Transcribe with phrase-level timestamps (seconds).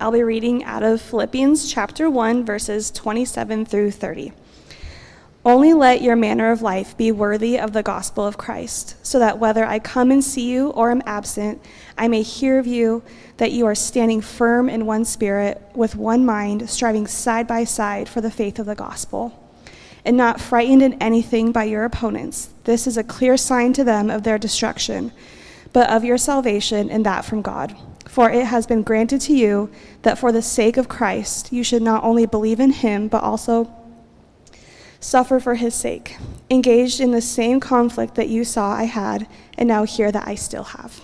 [0.00, 4.32] I'll be reading out of Philippians chapter 1, verses 27 through 30.
[5.44, 9.38] Only let your manner of life be worthy of the gospel of Christ, so that
[9.38, 11.62] whether I come and see you or am absent,
[11.98, 13.02] I may hear of you
[13.36, 18.08] that you are standing firm in one spirit, with one mind, striving side by side
[18.08, 19.38] for the faith of the gospel,
[20.06, 22.48] and not frightened in anything by your opponents.
[22.64, 25.12] This is a clear sign to them of their destruction,
[25.72, 27.76] but of your salvation, and that from God.
[28.06, 29.70] For it has been granted to you
[30.02, 33.72] that for the sake of Christ you should not only believe in him, but also
[34.98, 36.16] suffer for his sake,
[36.50, 39.26] engaged in the same conflict that you saw I had,
[39.56, 41.00] and now hear that I still have.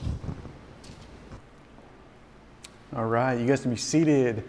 [2.94, 4.44] All right, you guys can be seated.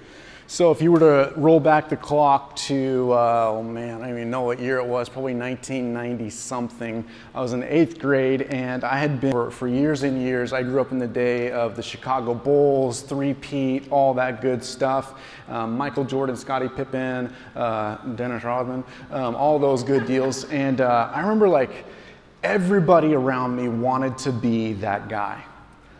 [0.49, 4.17] So, if you were to roll back the clock to, uh, oh man, I don't
[4.17, 7.05] even know what year it was, probably 1990 something.
[7.35, 10.53] I was in eighth grade and I had been for, for years and years.
[10.53, 15.19] I grew up in the day of the Chicago Bulls, three-peat, all that good stuff.
[15.49, 20.45] Um, Michael Jordan, Scottie Pippen, uh, Dennis Rodman, um, all those good deals.
[20.45, 21.83] And uh, I remember like
[22.41, 25.43] everybody around me wanted to be that guy.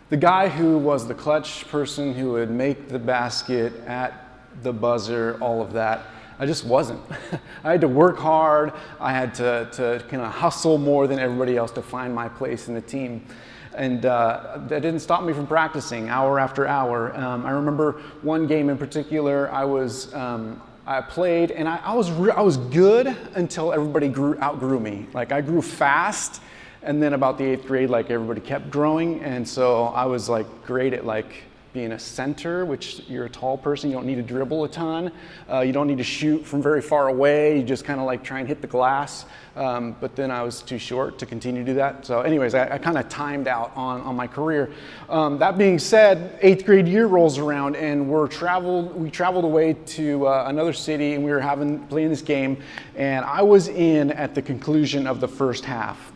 [0.08, 4.24] The guy who was the clutch person who would make the basket at
[4.62, 6.02] the buzzer, all of that.
[6.38, 7.00] I just wasn't.
[7.64, 8.72] I had to work hard.
[9.00, 12.68] I had to, to kind of hustle more than everybody else to find my place
[12.68, 13.26] in the team.
[13.74, 17.14] And uh, that didn't stop me from practicing hour after hour.
[17.16, 20.12] Um, I remember one game in particular, I was.
[20.14, 24.80] Um, I played and I, I was re- I was good until everybody grew outgrew
[24.80, 25.06] me.
[25.12, 26.40] Like I grew fast,
[26.82, 30.46] and then about the eighth grade, like everybody kept growing, and so I was like
[30.64, 34.22] great at like being a center, which you're a tall person, you don't need to
[34.22, 35.12] dribble a ton.
[35.50, 37.58] Uh, you don't need to shoot from very far away.
[37.58, 39.26] You just kind of like try and hit the glass.
[39.54, 42.06] Um, but then I was too short to continue to do that.
[42.06, 44.70] So, anyways, I, I kind of timed out on, on my career.
[45.08, 48.94] Um, that being said, eighth grade year rolls around, and we're traveled.
[48.94, 52.62] We traveled away to uh, another city, and we were having playing this game.
[52.96, 56.12] And I was in at the conclusion of the first half.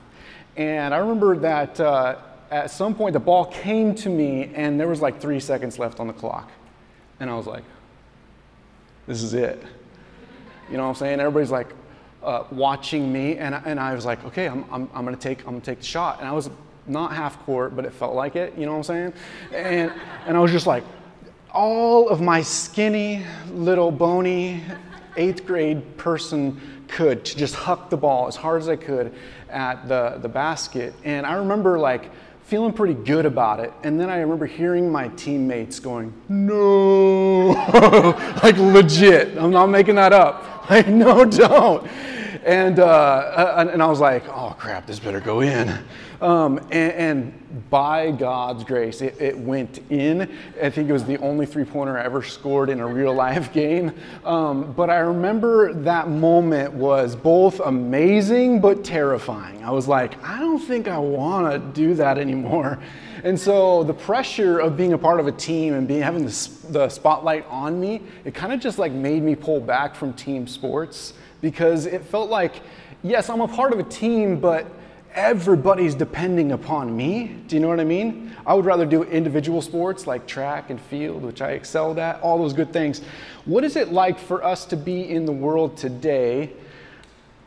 [0.56, 1.78] And I remember that.
[1.78, 2.16] Uh,
[2.52, 5.98] at some point the ball came to me and there was like three seconds left
[5.98, 6.50] on the clock.
[7.18, 7.64] And I was like,
[9.06, 9.62] this is it.
[10.70, 11.18] You know what I'm saying?
[11.18, 11.68] Everybody's like
[12.22, 13.38] uh, watching me.
[13.38, 15.78] And, and I was like, okay, I'm, I'm, I'm going to take, I'm gonna take
[15.78, 16.18] the shot.
[16.18, 16.50] And I was
[16.86, 18.56] not half court, but it felt like it.
[18.56, 19.12] You know what I'm saying?
[19.54, 19.92] And,
[20.26, 20.84] and I was just like,
[21.52, 24.62] all of my skinny, little, bony,
[25.16, 29.14] eighth grade person could to just huck the ball as hard as I could
[29.48, 30.94] at the, the basket.
[31.04, 32.10] And I remember like
[32.52, 33.72] feeling pretty good about it.
[33.82, 37.46] And then I remember hearing my teammates going, no,
[38.42, 39.38] like legit.
[39.38, 40.50] I'm not making that up.
[40.70, 41.86] Like, no, don't.
[42.44, 45.76] And, uh, and I was like, oh crap, this better go in.
[46.22, 47.38] Um, and, and,
[47.69, 50.31] by God's grace, it, it, went in.
[50.62, 53.53] I think it was the only three pointer I ever scored in a real life
[53.62, 53.93] game.
[54.25, 59.65] Um, but I remember that moment was both amazing but terrifying.
[59.65, 62.78] I was like, I don't think I want to do that anymore.
[63.25, 66.50] And so the pressure of being a part of a team and being having the,
[66.71, 70.47] the spotlight on me, it kind of just like made me pull back from team
[70.47, 72.61] sports because it felt like,
[73.03, 74.66] yes, I'm a part of a team, but
[75.15, 77.37] everybody's depending upon me.
[77.47, 78.34] Do you know what I mean?
[78.47, 82.39] I would rather do individual sports like track and field, which I excelled at, all
[82.39, 83.00] those good things.
[83.45, 86.53] What is it like for us to be in the world today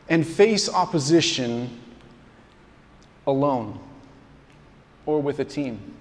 [0.08, 1.80] and face opposition
[3.26, 3.78] alone
[5.04, 5.94] or with a team?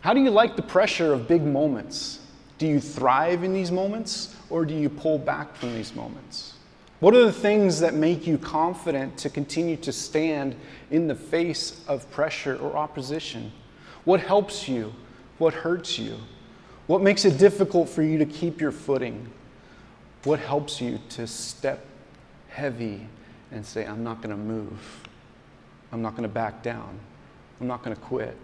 [0.00, 2.20] How do you like the pressure of big moments?
[2.58, 6.51] Do you thrive in these moments or do you pull back from these moments?
[7.02, 10.54] What are the things that make you confident to continue to stand
[10.88, 13.50] in the face of pressure or opposition?
[14.04, 14.94] What helps you?
[15.38, 16.16] What hurts you?
[16.86, 19.28] What makes it difficult for you to keep your footing?
[20.22, 21.84] What helps you to step
[22.50, 23.08] heavy
[23.50, 25.08] and say, I'm not going to move?
[25.90, 27.00] I'm not going to back down.
[27.60, 28.36] I'm not going to quit.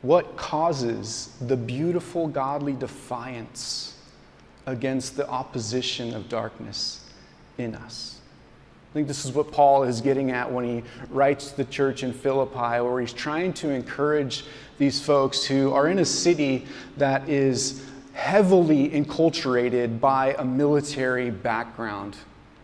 [0.00, 3.95] What causes the beautiful godly defiance
[4.66, 7.00] against the opposition of darkness
[7.58, 8.20] in us.
[8.90, 12.02] I think this is what Paul is getting at when he writes to the church
[12.02, 14.44] in Philippi, where he's trying to encourage
[14.78, 16.66] these folks who are in a city
[16.96, 17.84] that is
[18.14, 22.16] heavily enculturated by a military background.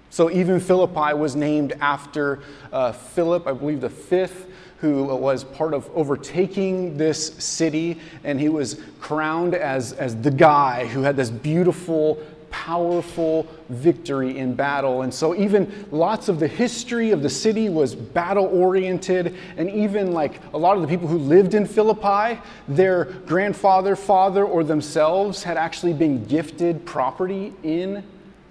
[0.09, 2.41] So even Philippi was named after
[2.73, 4.47] uh, Philip, I believe the fifth,
[4.83, 10.87] who was part of overtaking this city, and he was crowned as, as the guy
[10.87, 12.19] who had this beautiful
[12.51, 15.03] powerful victory in battle.
[15.03, 19.37] And so, even lots of the history of the city was battle oriented.
[19.57, 24.45] And even like a lot of the people who lived in Philippi, their grandfather, father,
[24.45, 28.05] or themselves had actually been gifted property in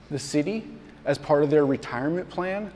[0.10, 0.66] the city
[1.06, 2.72] as part of their retirement plan,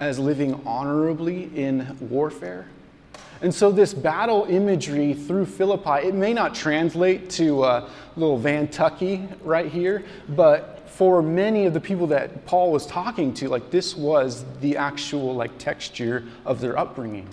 [0.00, 2.66] as living honorably in warfare.
[3.42, 9.30] And so, this battle imagery through Philippi, it may not translate to uh, little Vantucky
[9.42, 13.94] right here, but for many of the people that Paul was talking to, like this
[13.94, 17.28] was the actual like texture of their upbringing.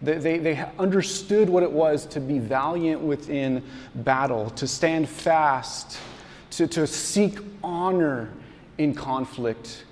[0.00, 3.64] They, they, they understood what it was to be valiant within
[3.96, 5.98] battle, to stand fast,
[6.50, 8.30] to, to seek honor
[8.78, 9.84] in conflict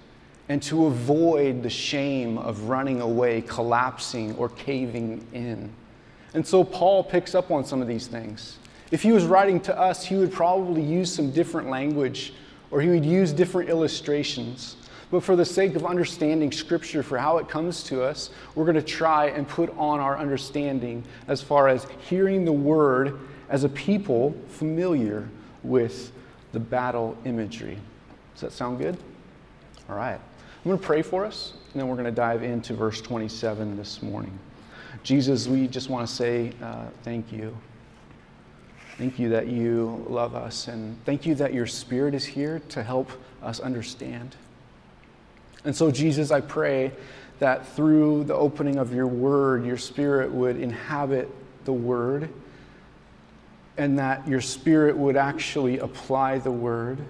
[0.52, 5.70] and to avoid the shame of running away, collapsing, or caving in.
[6.34, 8.58] And so Paul picks up on some of these things.
[8.90, 12.34] If he was writing to us, he would probably use some different language
[12.70, 14.76] or he would use different illustrations.
[15.10, 18.74] But for the sake of understanding Scripture for how it comes to us, we're going
[18.74, 23.18] to try and put on our understanding as far as hearing the Word
[23.48, 25.30] as a people familiar
[25.62, 26.12] with
[26.52, 27.78] the battle imagery.
[28.34, 28.98] Does that sound good?
[29.88, 30.20] All right.
[30.64, 33.76] I'm going to pray for us, and then we're going to dive into verse 27
[33.76, 34.38] this morning.
[35.02, 37.56] Jesus, we just want to say uh, thank you.
[38.96, 42.84] Thank you that you love us, and thank you that your Spirit is here to
[42.84, 43.10] help
[43.42, 44.36] us understand.
[45.64, 46.92] And so, Jesus, I pray
[47.40, 51.28] that through the opening of your word, your Spirit would inhabit
[51.64, 52.28] the word,
[53.76, 57.04] and that your Spirit would actually apply the word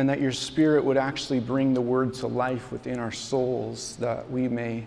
[0.00, 4.30] and that your Spirit would actually bring the word to life within our souls, that
[4.30, 4.86] we may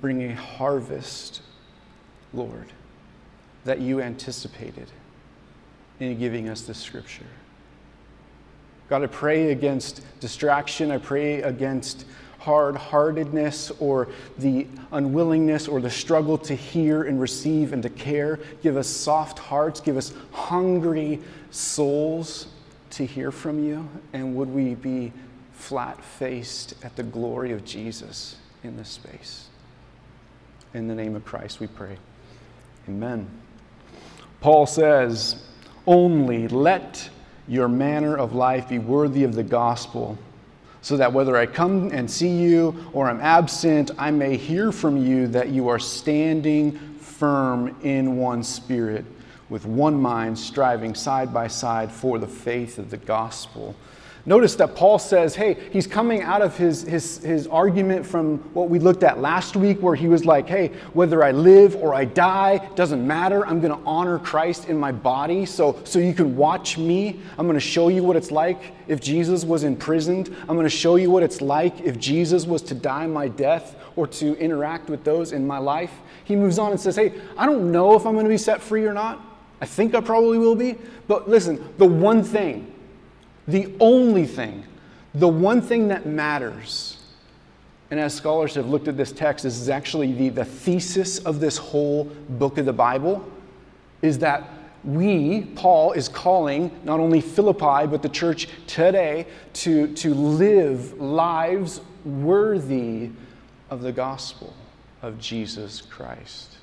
[0.00, 1.42] bring a harvest,
[2.32, 2.72] Lord,
[3.64, 4.86] that you anticipated
[5.98, 7.26] in giving us this scripture.
[8.88, 10.92] God, I pray against distraction.
[10.92, 12.06] I pray against
[12.38, 14.06] hard heartedness or
[14.38, 18.38] the unwillingness or the struggle to hear and receive and to care.
[18.62, 19.80] Give us soft hearts.
[19.80, 21.20] Give us hungry
[21.50, 22.46] souls
[22.96, 23.88] to hear from you?
[24.12, 25.12] And would we be
[25.52, 29.48] flat faced at the glory of Jesus in this space?
[30.74, 31.98] In the name of Christ, we pray.
[32.88, 33.28] Amen.
[34.40, 35.44] Paul says,
[35.86, 37.10] Only let
[37.48, 40.18] your manner of life be worthy of the gospel,
[40.80, 44.96] so that whether I come and see you or I'm absent, I may hear from
[44.96, 49.04] you that you are standing firm in one spirit
[49.48, 53.74] with one mind, striving side by side for the faith of the gospel.
[54.28, 58.68] Notice that Paul says, hey, he's coming out of his, his, his argument from what
[58.68, 62.06] we looked at last week, where he was like, hey, whether I live or I
[62.06, 63.46] die, doesn't matter.
[63.46, 65.46] I'm going to honor Christ in my body.
[65.46, 67.20] So, so you can watch me.
[67.38, 70.34] I'm going to show you what it's like if Jesus was imprisoned.
[70.48, 73.76] I'm going to show you what it's like if Jesus was to die my death
[73.94, 75.92] or to interact with those in my life.
[76.24, 78.60] He moves on and says, hey, I don't know if I'm going to be set
[78.60, 79.24] free or not.
[79.60, 80.76] I think I probably will be.
[81.08, 82.72] But listen, the one thing,
[83.48, 84.64] the only thing,
[85.14, 86.98] the one thing that matters,
[87.90, 91.40] and as scholars have looked at this text, this is actually the, the thesis of
[91.40, 93.24] this whole book of the Bible,
[94.02, 94.50] is that
[94.84, 101.80] we, Paul, is calling not only Philippi, but the church today to, to live lives
[102.04, 103.10] worthy
[103.70, 104.54] of the gospel
[105.02, 106.56] of Jesus Christ.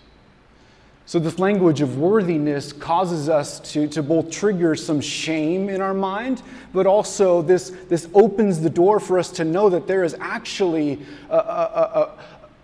[1.06, 5.94] So, this language of worthiness causes us to, to both trigger some shame in our
[5.94, 10.16] mind, but also this, this opens the door for us to know that there is
[10.22, 12.20] actually a, a, a,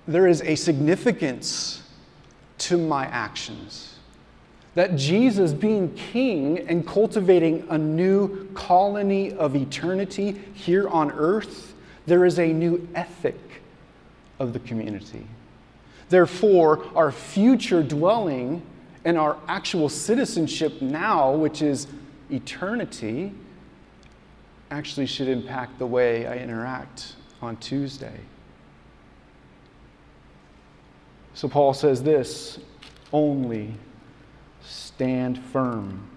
[0.08, 1.84] there is a significance
[2.60, 3.98] to my actions.
[4.75, 11.74] That Jesus, being king and cultivating a new colony of eternity here on earth,
[12.06, 13.40] there is a new ethic
[14.40, 15.28] of the community.
[16.10, 18.62] Therefore, our future dwelling
[19.06, 21.88] and our actual citizenship now, which is
[22.32, 23.32] eternity,
[24.72, 28.20] actually should impact the way I interact on Tuesday.
[31.34, 32.60] So Paul says this
[33.13, 33.74] only
[34.62, 36.08] stand firm.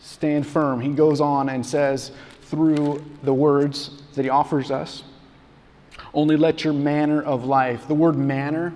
[0.00, 0.80] Stand firm.
[0.80, 2.10] He goes on and says,
[2.42, 5.02] through the words that he offers us,
[6.12, 7.88] only let your manner of life.
[7.88, 8.74] The word manner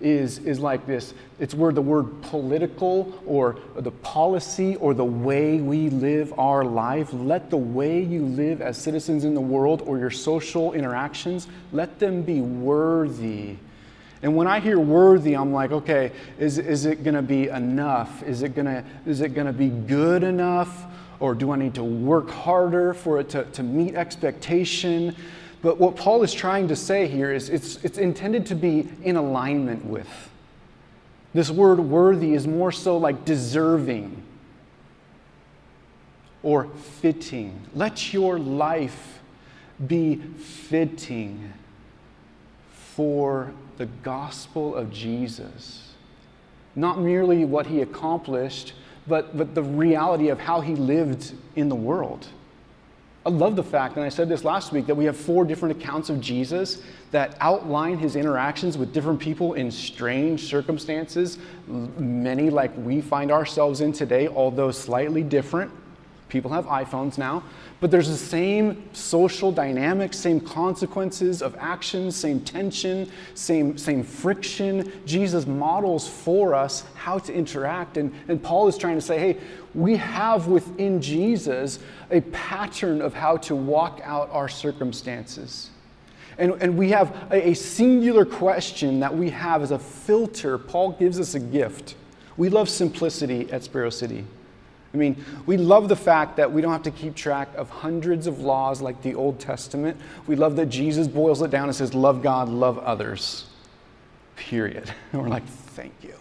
[0.00, 5.60] is, is like this it's where the word political or the policy or the way
[5.60, 9.98] we live our life, let the way you live as citizens in the world or
[9.98, 13.56] your social interactions, let them be worthy.
[14.20, 18.22] And when I hear worthy, I'm like, okay, is, is it going to be enough?
[18.24, 18.66] Is it going
[19.06, 20.86] to be good enough?
[21.20, 25.14] Or do I need to work harder for it to, to meet expectation?
[25.60, 29.16] But what Paul is trying to say here is it's, it's intended to be in
[29.16, 30.08] alignment with.
[31.34, 34.22] This word worthy is more so like deserving
[36.42, 36.68] or
[37.00, 37.60] fitting.
[37.74, 39.20] Let your life
[39.86, 41.52] be fitting
[42.70, 45.92] for the gospel of Jesus.
[46.74, 48.74] Not merely what he accomplished,
[49.06, 52.28] but, but the reality of how he lived in the world.
[53.28, 55.76] I love the fact, and I said this last week, that we have four different
[55.76, 56.80] accounts of Jesus
[57.10, 63.82] that outline his interactions with different people in strange circumstances, many like we find ourselves
[63.82, 65.70] in today, although slightly different.
[66.28, 67.42] People have iPhones now,
[67.80, 74.92] but there's the same social dynamics, same consequences of actions, same tension, same, same friction.
[75.06, 77.96] Jesus models for us how to interact.
[77.96, 79.38] And, and Paul is trying to say, hey,
[79.74, 81.78] we have within Jesus
[82.10, 85.70] a pattern of how to walk out our circumstances.
[86.36, 90.58] And, and we have a, a singular question that we have as a filter.
[90.58, 91.96] Paul gives us a gift.
[92.36, 94.24] We love simplicity at Sparrow City.
[94.94, 98.26] I mean, we love the fact that we don't have to keep track of hundreds
[98.26, 100.00] of laws like the Old Testament.
[100.26, 103.46] We love that Jesus boils it down and says, Love God, love others.
[104.36, 104.90] Period.
[105.12, 106.14] And we're like, Thank you.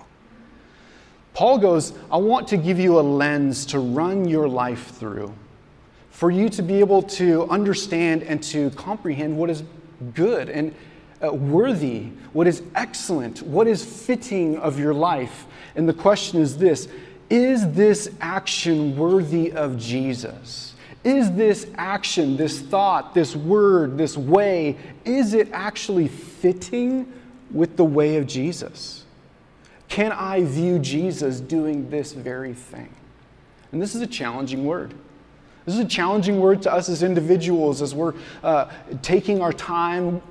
[1.34, 5.34] Paul goes, I want to give you a lens to run your life through,
[6.10, 9.64] for you to be able to understand and to comprehend what is
[10.16, 10.74] good and
[11.24, 15.46] uh, worthy, what is excellent, what is fitting of your life.
[15.76, 16.88] And the question is this
[17.29, 20.75] is this action worthy of Jesus?
[21.03, 27.12] Is this action, this thought, this word, this way, is it actually fitting
[27.51, 29.05] with the way of Jesus?
[29.89, 32.93] Can I view Jesus doing this very thing?
[33.72, 34.93] And this is a challenging word.
[35.68, 38.72] This is a challenging word to us as individuals as we're uh,
[39.02, 40.22] taking our time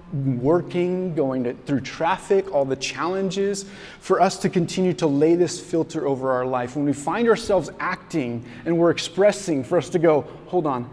[0.42, 3.66] working, going to, through traffic, all the challenges,
[4.00, 6.74] for us to continue to lay this filter over our life.
[6.74, 10.88] When we find ourselves acting and we're expressing, for us to go, hold on,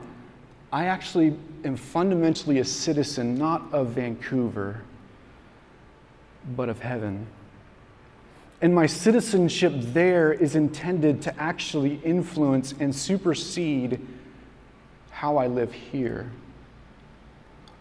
[0.73, 4.81] I actually am fundamentally a citizen not of Vancouver,
[6.57, 7.27] but of heaven.
[8.61, 14.05] And my citizenship there is intended to actually influence and supersede
[15.23, 16.29] how I live here.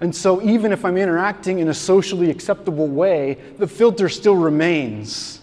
[0.00, 5.40] And so, even if I'm interacting in a socially acceptable way, the filter still remains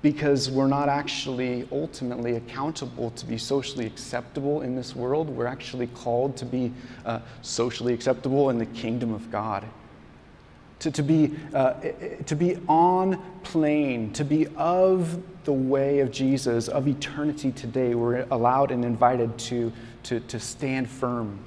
[0.00, 5.28] because we're not actually ultimately accountable to be socially acceptable in this world.
[5.28, 6.72] We're actually called to be
[7.04, 9.62] uh, socially acceptable in the kingdom of God.
[10.78, 11.74] To, to, be, uh,
[12.24, 17.94] to be on plane, to be of the way of Jesus, of eternity today.
[17.94, 19.70] We're allowed and invited to
[20.04, 21.38] to, to stand firm.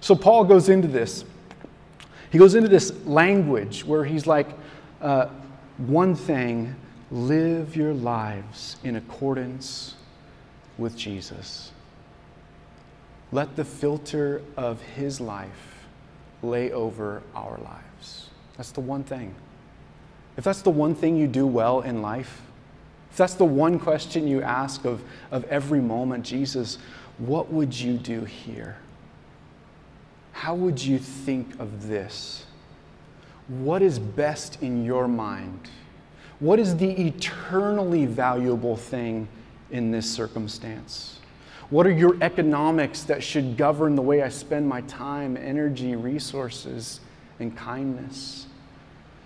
[0.00, 1.24] So Paul goes into this.
[2.30, 4.48] He goes into this language where he's like,
[5.00, 5.28] uh,
[5.78, 6.74] one thing,
[7.10, 9.94] live your lives in accordance
[10.78, 11.70] with Jesus.
[13.32, 15.86] Let the filter of his life
[16.42, 18.30] lay over our lives.
[18.56, 19.34] That's the one thing.
[20.36, 22.42] If that's the one thing you do well in life,
[23.10, 26.78] if that's the one question you ask of, of every moment, Jesus,
[27.18, 28.76] what would you do here?
[30.32, 32.44] How would you think of this?
[33.48, 35.68] What is best in your mind?
[36.40, 39.28] What is the eternally valuable thing
[39.70, 41.20] in this circumstance?
[41.70, 47.00] What are your economics that should govern the way I spend my time, energy, resources,
[47.38, 48.46] and kindness?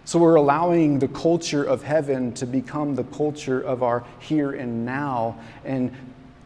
[0.04, 4.87] So we're allowing the culture of heaven to become the culture of our here and
[4.87, 5.95] now and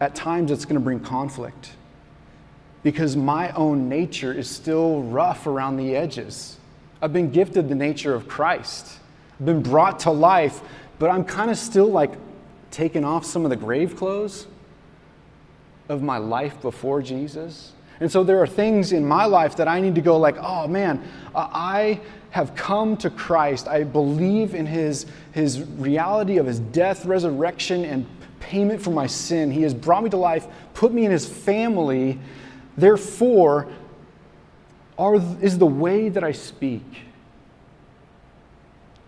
[0.02, 1.71] at times it's going to bring conflict
[2.82, 6.59] because my own nature is still rough around the edges.
[7.00, 8.99] I've been gifted the nature of Christ,
[9.38, 10.61] I've been brought to life,
[10.99, 12.11] but I'm kind of still like
[12.73, 14.49] taking off some of the grave clothes
[15.88, 17.71] of my life before Jesus.
[18.00, 20.66] And so there are things in my life that I need to go like, oh
[20.66, 21.00] man,
[21.32, 23.68] uh, I have come to Christ.
[23.68, 28.04] I believe in his, his reality of his death, resurrection, and
[28.42, 29.50] payment for my sin.
[29.50, 32.18] He has brought me to life, put me in his family.
[32.76, 33.68] Therefore,
[34.99, 36.84] are, is the way that I speak,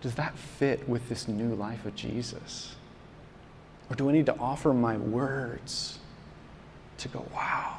[0.00, 2.76] does that fit with this new life of Jesus?
[3.90, 5.98] Or do I need to offer my words
[6.98, 7.78] to go, wow,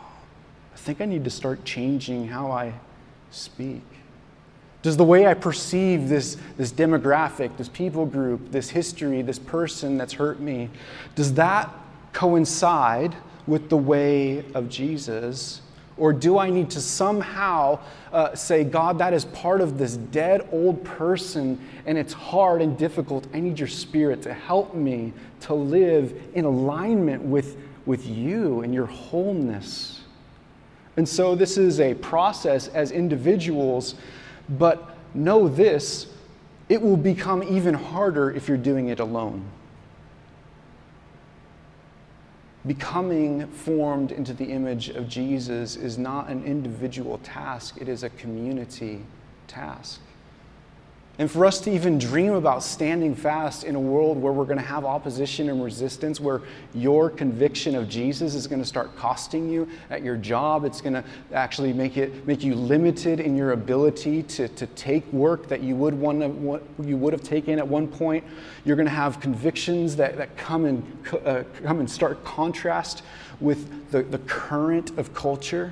[0.73, 2.73] I think I need to start changing how I
[3.31, 3.83] speak?
[4.85, 9.97] Does the way I perceive this, this demographic, this people group, this history, this person
[9.97, 10.69] that's hurt me,
[11.15, 11.73] does that
[12.13, 13.15] coincide
[13.47, 15.61] with the way of Jesus?
[15.97, 17.79] Or do I need to somehow
[18.13, 22.77] uh, say, God, that is part of this dead old person and it's hard and
[22.77, 23.25] difficult?
[23.33, 28.71] I need your spirit to help me to live in alignment with, with you and
[28.71, 30.01] your wholeness.
[30.97, 33.95] And so this is a process as individuals,
[34.49, 36.07] but know this
[36.67, 39.45] it will become even harder if you're doing it alone.
[42.65, 48.09] Becoming formed into the image of Jesus is not an individual task, it is a
[48.09, 49.05] community
[49.47, 50.01] task.
[51.17, 54.57] And for us to even dream about standing fast in a world where we're going
[54.57, 56.41] to have opposition and resistance, where
[56.73, 60.93] your conviction of Jesus is going to start costing you at your job, it's going
[60.93, 61.03] to
[61.33, 65.73] actually make, it, make you limited in your ability to, to take work that you
[65.77, 68.21] would, want to, what you would have taken at one point.
[68.65, 73.03] You're going to have convictions that, that come, and, uh, come in stark contrast
[73.39, 75.71] with the, the current of culture,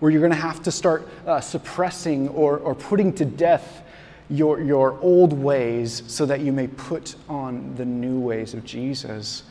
[0.00, 3.83] where you're going to have to start uh, suppressing or, or putting to death
[4.30, 9.44] your, your old ways so that you may put on the new ways of Jesus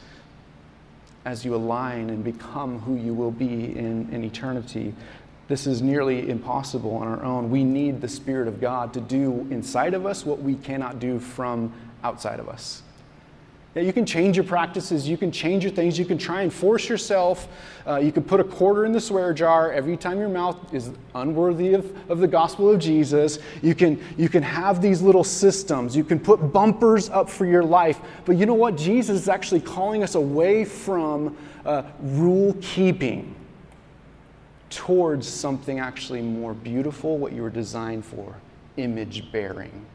[1.25, 4.93] as you align and become who you will be in, in eternity.
[5.47, 7.49] This is nearly impossible on our own.
[7.49, 11.19] We need the Spirit of God to do inside of us what we cannot do
[11.19, 12.82] from outside of us.
[13.75, 16.87] You can change your practices, you can change your things, you can try and force
[16.87, 17.47] yourself.
[17.87, 20.91] Uh, you can put a quarter in the swear jar every time your mouth is
[21.15, 23.39] unworthy of, of the gospel of Jesus.
[23.63, 27.63] You can, you can have these little systems, you can put bumpers up for your
[27.63, 27.99] life.
[28.25, 28.77] But you know what?
[28.77, 33.33] Jesus is actually calling us away from uh, rule keeping
[34.69, 38.35] towards something actually more beautiful, what you were designed for
[38.77, 39.85] image bearing.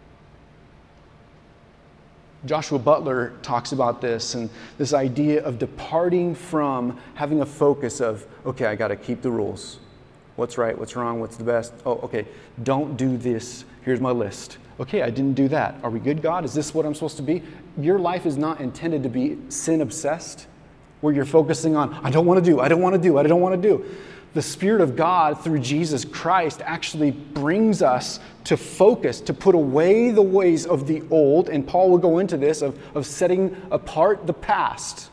[2.47, 8.27] Joshua Butler talks about this and this idea of departing from having a focus of,
[8.47, 9.79] okay, I got to keep the rules.
[10.37, 10.79] What's right?
[10.79, 11.19] What's wrong?
[11.19, 11.73] What's the best?
[11.85, 12.27] Oh, okay,
[12.63, 13.65] don't do this.
[13.83, 14.59] Here's my list.
[14.79, 15.75] Okay, I didn't do that.
[15.83, 16.45] Are we good, God?
[16.45, 17.43] Is this what I'm supposed to be?
[17.77, 20.47] Your life is not intended to be sin obsessed,
[21.01, 23.25] where you're focusing on, I don't want to do, I don't want to do, I
[23.25, 23.85] don't want to do
[24.35, 30.11] the Spirit of God through Jesus Christ actually brings us to focus, to put away
[30.11, 31.49] the ways of the old.
[31.49, 35.11] And Paul will go into this of, of setting apart the past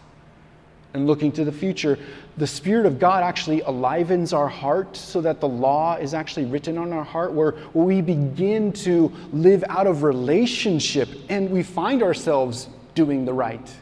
[0.93, 1.97] and looking to the future.
[2.37, 6.77] The Spirit of God actually alivens our heart so that the law is actually written
[6.77, 12.03] on our heart, where, where we begin to live out of relationship and we find
[12.03, 13.75] ourselves doing the right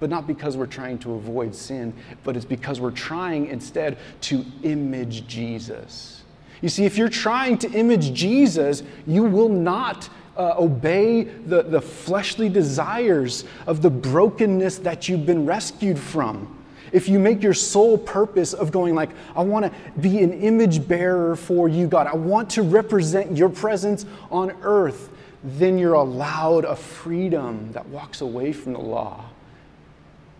[0.00, 1.92] but not because we're trying to avoid sin,
[2.24, 6.22] but it's because we're trying instead to image Jesus.
[6.60, 11.80] You see, if you're trying to image Jesus, you will not uh, obey the, the
[11.80, 16.54] fleshly desires of the brokenness that you've been rescued from.
[16.90, 20.86] If you make your sole purpose of going like, I want to be an image
[20.88, 25.10] bearer for you, God, I want to represent your presence on earth,
[25.44, 29.26] then you're allowed a freedom that walks away from the law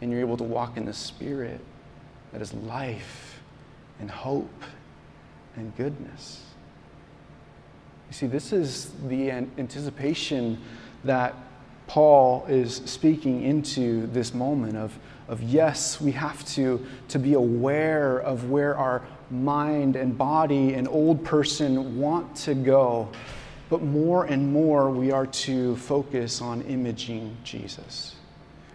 [0.00, 1.60] and you're able to walk in the Spirit
[2.32, 3.40] that is life
[4.00, 4.62] and hope
[5.56, 6.44] and goodness.
[8.08, 10.58] You see, this is the anticipation
[11.04, 11.34] that
[11.86, 18.18] Paul is speaking into this moment of, of yes, we have to, to be aware
[18.20, 23.08] of where our mind and body and old person want to go,
[23.68, 28.17] but more and more we are to focus on imaging Jesus.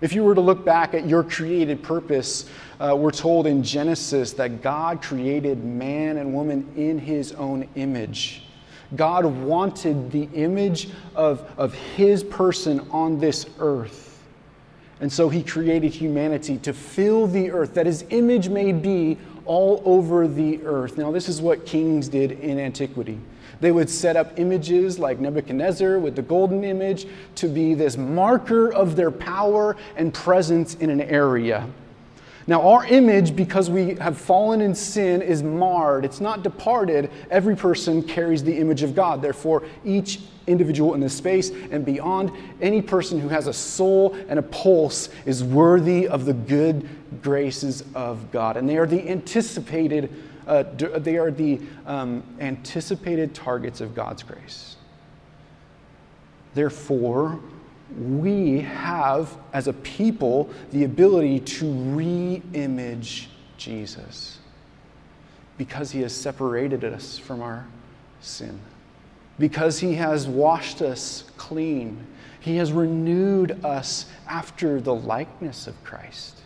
[0.04, 4.34] If you were to look back at your created purpose, uh, we're told in Genesis
[4.34, 8.44] that God created man and woman in his own image.
[8.98, 14.22] God wanted the image of, of his person on this earth.
[15.00, 19.82] And so he created humanity to fill the earth, that his image may be all
[19.86, 20.98] over the earth.
[20.98, 23.20] Now, this is what kings did in antiquity.
[23.60, 28.72] They would set up images like Nebuchadnezzar with the golden image to be this marker
[28.72, 31.68] of their power and presence in an area.
[32.46, 36.04] Now, our image, because we have fallen in sin, is marred.
[36.04, 37.10] It's not departed.
[37.32, 39.22] Every person carries the image of God.
[39.22, 44.38] Therefore, each individual in this space and beyond, any person who has a soul and
[44.38, 46.86] a pulse is worthy of the good
[47.22, 48.58] graces of God.
[48.58, 50.10] And they are the anticipated
[50.48, 50.64] uh,
[50.98, 54.78] they are the um, anticipated targets of God's grace.
[56.54, 57.40] Therefore,
[58.00, 64.40] we have, as a people, the ability to re image Jesus
[65.58, 67.66] because he has separated us from our
[68.22, 68.60] sin,
[69.38, 72.06] because he has washed us clean,
[72.40, 76.43] he has renewed us after the likeness of Christ.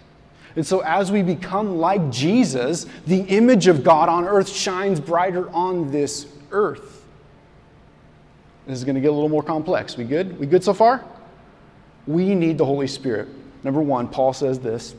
[0.57, 5.47] And so, as we become like Jesus, the image of God on earth shines brighter
[5.51, 7.05] on this earth.
[8.65, 9.97] This is going to get a little more complex.
[9.97, 10.39] We good?
[10.39, 11.05] We good so far?
[12.07, 13.27] We need the Holy Spirit.
[13.63, 14.95] Number one, Paul says this.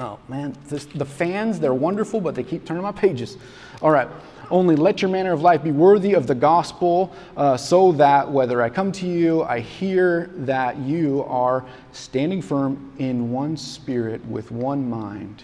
[0.00, 3.38] Oh, man, this, the fans, they're wonderful, but they keep turning my pages.
[3.80, 4.08] All right.
[4.50, 8.62] Only let your manner of life be worthy of the gospel, uh, so that whether
[8.62, 14.50] I come to you, I hear that you are standing firm in one spirit with
[14.50, 15.42] one mind.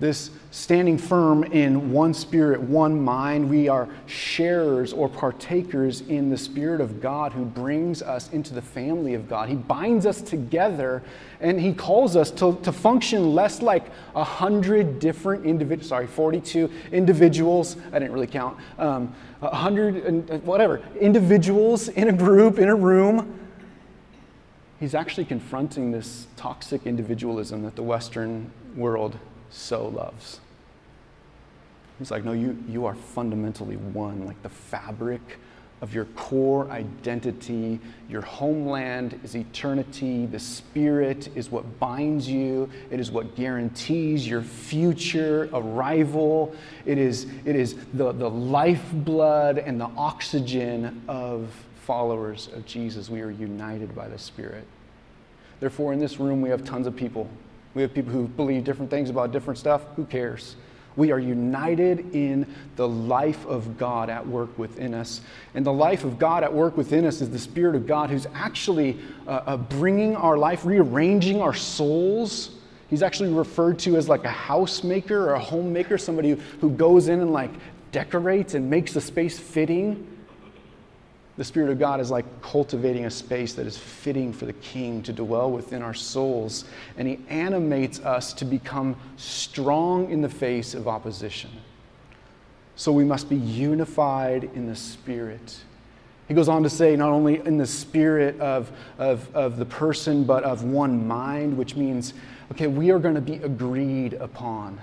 [0.00, 6.38] This standing firm in one spirit, one mind, we are sharers or partakers in the
[6.38, 9.48] Spirit of God who brings us into the family of God.
[9.48, 11.02] He binds us together
[11.40, 16.70] and He calls us to, to function less like a hundred different individuals, sorry, 42
[16.92, 22.68] individuals, I didn't really count, um, a hundred, and whatever, individuals in a group, in
[22.68, 23.36] a room.
[24.78, 29.18] He's actually confronting this toxic individualism that the Western world
[29.50, 30.40] so loves.
[31.98, 35.38] He's like, no, you, you are fundamentally one, like the fabric
[35.80, 37.78] of your core identity.
[38.08, 40.26] Your homeland is eternity.
[40.26, 46.54] The Spirit is what binds you, it is what guarantees your future arrival.
[46.84, 51.50] It is, it is the, the lifeblood and the oxygen of
[51.84, 53.08] followers of Jesus.
[53.08, 54.66] We are united by the Spirit.
[55.60, 57.28] Therefore, in this room, we have tons of people
[57.78, 59.84] we have people who believe different things about different stuff.
[59.94, 60.56] Who cares?
[60.96, 65.20] We are united in the life of God at work within us.
[65.54, 68.26] And the life of God at work within us is the Spirit of God who's
[68.34, 72.50] actually uh, uh, bringing our life, rearranging our souls.
[72.90, 77.06] He's actually referred to as like a housemaker or a homemaker, somebody who, who goes
[77.06, 77.52] in and like
[77.92, 80.17] decorates and makes the space fitting
[81.38, 85.04] the Spirit of God is like cultivating a space that is fitting for the King
[85.04, 86.64] to dwell within our souls.
[86.96, 91.50] And He animates us to become strong in the face of opposition.
[92.74, 95.60] So we must be unified in the Spirit.
[96.26, 100.24] He goes on to say, not only in the spirit of, of, of the person,
[100.24, 102.12] but of one mind, which means,
[102.52, 104.78] okay, we are going to be agreed upon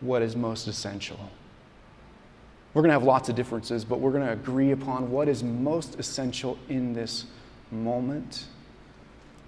[0.00, 1.30] what is most essential.
[2.74, 5.42] We're going to have lots of differences, but we're going to agree upon what is
[5.42, 7.26] most essential in this
[7.70, 8.46] moment.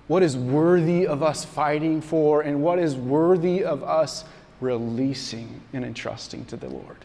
[0.08, 4.24] What is worthy of us fighting for, and what is worthy of us
[4.60, 6.98] releasing and entrusting to the Lord.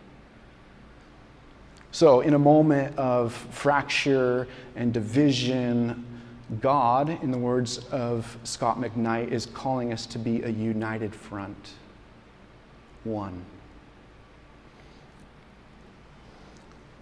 [1.92, 6.06] So, in a moment of fracture and division,
[6.62, 11.72] God, in the words of Scot McKnight, is calling us to be a united front.
[13.06, 13.46] One.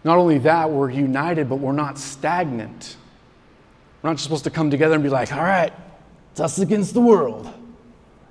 [0.08, 2.96] Not only that, we're united, but we're not stagnant.
[4.02, 5.74] We're not just supposed to come together and be like, all right,
[6.32, 7.54] it's us against the world.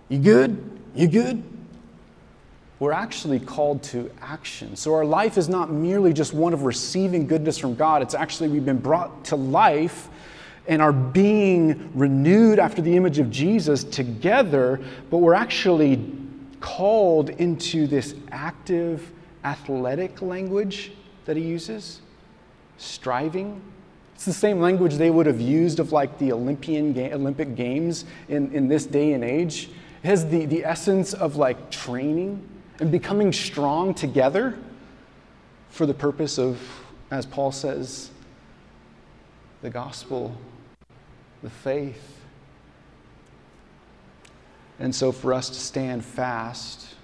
[0.08, 0.80] You good?
[0.94, 1.42] You good?
[2.78, 4.74] We're actually called to action.
[4.74, 8.48] So our life is not merely just one of receiving goodness from God, it's actually
[8.48, 10.08] we've been brought to life
[10.66, 16.10] and are being renewed after the image of Jesus together, but we're actually
[16.58, 19.12] called into this active
[19.44, 20.92] athletic language
[21.26, 22.00] that he uses
[22.78, 23.60] striving.
[24.14, 28.06] It's the same language they would have used of like the Olympian ga- Olympic Games
[28.28, 29.68] in, in this day and age.
[30.02, 32.48] It has the, the essence of like training
[32.80, 34.58] and becoming strong together
[35.68, 36.58] for the purpose of,
[37.10, 38.10] as Paul says,
[39.62, 40.34] the gospel,
[41.42, 42.20] the faith.
[44.78, 46.95] And so for us to stand fast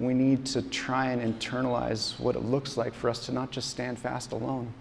[0.00, 3.70] we need to try and internalize what it looks like for us to not just
[3.70, 4.72] stand fast alone.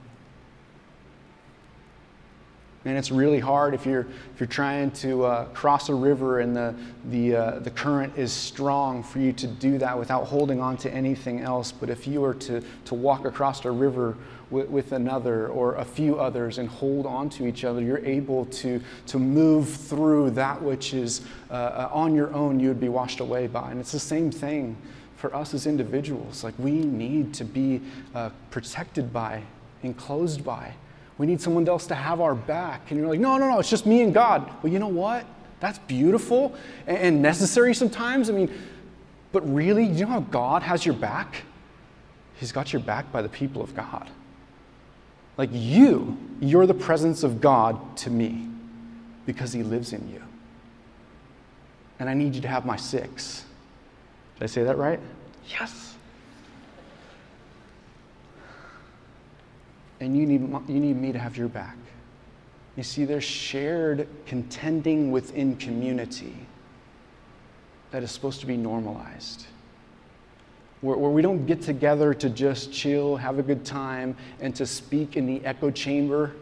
[2.86, 6.56] And it's really hard if you're, if you're trying to uh, cross a river and
[6.56, 6.74] the,
[7.10, 10.94] the, uh, the current is strong for you to do that without holding on to
[10.94, 11.72] anything else.
[11.72, 14.16] But if you were to, to walk across a river
[14.52, 18.46] with, with another or a few others and hold on to each other, you're able
[18.46, 22.90] to, to move through that which is uh, uh on your own you would be
[22.90, 23.70] washed away by.
[23.70, 24.78] And it's the same thing
[25.18, 26.44] for us as individuals.
[26.44, 27.82] Like we need to be
[28.16, 29.44] uh, protected by,
[29.84, 30.74] enclosed by.
[31.18, 32.92] We need someone else to have our back.
[32.92, 34.50] And you're like, no, no, no, it's just me and God.
[34.62, 35.26] Well, you know what?
[35.60, 38.30] That's beautiful and necessary sometimes.
[38.30, 38.54] I mean,
[39.32, 41.44] but really, you know how God has your back?
[42.36, 44.10] He's got your back by the people of God.
[45.38, 48.48] Like you, you're the presence of God to me
[49.26, 50.22] because He lives in you.
[52.00, 53.44] And I need you to have my six.
[54.38, 55.00] Did I say that right?
[55.50, 55.96] Yes.
[60.00, 61.76] And you need, you need me to have your back.
[62.76, 66.36] You see, there's shared contending within community.
[67.90, 69.48] that is supposed to be normalized.
[70.82, 74.66] Where, where we don't get together to just chill, have a good time, and to
[74.66, 76.34] speak in the echo chamber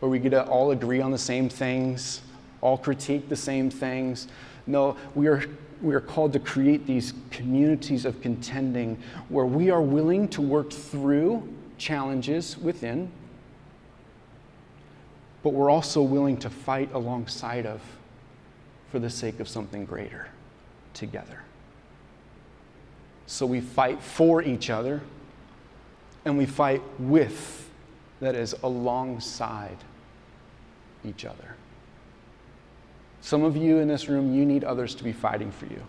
[0.00, 2.20] where we get to all agree on the same things,
[2.60, 4.28] all critique the same things.
[4.66, 5.42] No, we are,
[5.82, 10.72] we are called to create these communities of contending where we are willing to work
[10.72, 11.46] through
[11.78, 13.10] challenges within,
[15.42, 17.80] but we're also willing to fight alongside of
[18.90, 20.28] for the sake of something greater
[20.94, 21.42] together.
[23.26, 25.02] So we fight for each other
[26.24, 27.68] and we fight with,
[28.20, 29.76] that is, alongside
[31.04, 31.56] each other.
[33.20, 35.82] Some of you in this room, you need others to be fighting for you.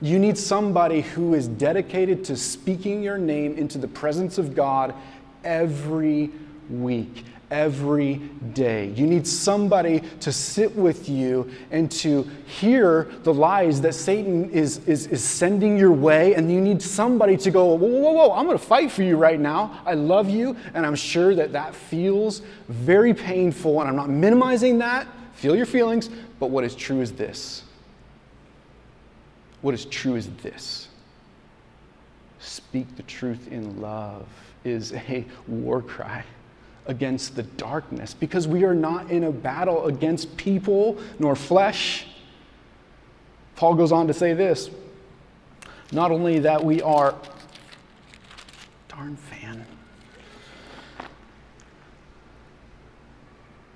[0.00, 4.94] You need somebody who is dedicated to speaking your name into the presence of God
[5.44, 6.30] every
[6.68, 8.16] week, every
[8.52, 8.88] day.
[8.90, 14.86] You need somebody to sit with you and to hear the lies that Satan is,
[14.86, 16.34] is, is sending your way.
[16.34, 19.16] And you need somebody to go, whoa, whoa, whoa, I'm going to fight for you
[19.16, 19.80] right now.
[19.86, 20.56] I love you.
[20.74, 23.80] And I'm sure that that feels very painful.
[23.80, 25.06] And I'm not minimizing that.
[25.44, 26.08] Feel your feelings.
[26.40, 27.64] But what is true is this.
[29.60, 30.88] What is true is this.
[32.38, 34.26] Speak the truth in love
[34.64, 36.24] is a war cry
[36.86, 42.06] against the darkness because we are not in a battle against people nor flesh.
[43.54, 44.70] Paul goes on to say this
[45.92, 47.14] not only that we are,
[48.88, 49.66] darn fan,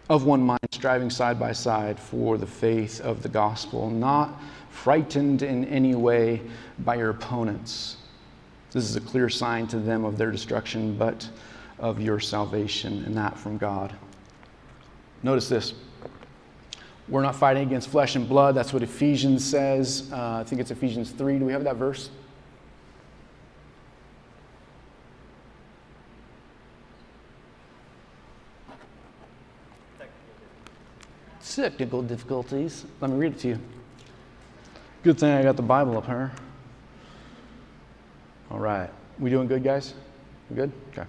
[0.09, 4.41] of one mind, striving side by side for the faith of the gospel, not
[4.71, 6.41] frightened in any way
[6.81, 7.97] by your opponents.
[8.71, 11.29] This is a clear sign to them of their destruction, but
[11.79, 13.95] of your salvation, and that from God.
[15.23, 15.75] Notice this.
[17.09, 18.55] We're not fighting against flesh and blood.
[18.55, 20.11] That's what Ephesians says.
[20.13, 21.39] Uh, I think it's Ephesians 3.
[21.39, 22.11] Do we have that verse?
[31.59, 32.85] Technical difficulties.
[33.01, 33.59] Let me read it to you.
[35.03, 36.31] Good thing I got the Bible up here.
[38.49, 38.89] All right.
[39.19, 39.95] We doing good, guys?
[40.49, 40.71] We good?
[40.93, 41.03] Okay.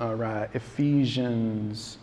[0.00, 1.98] All right, Ephesians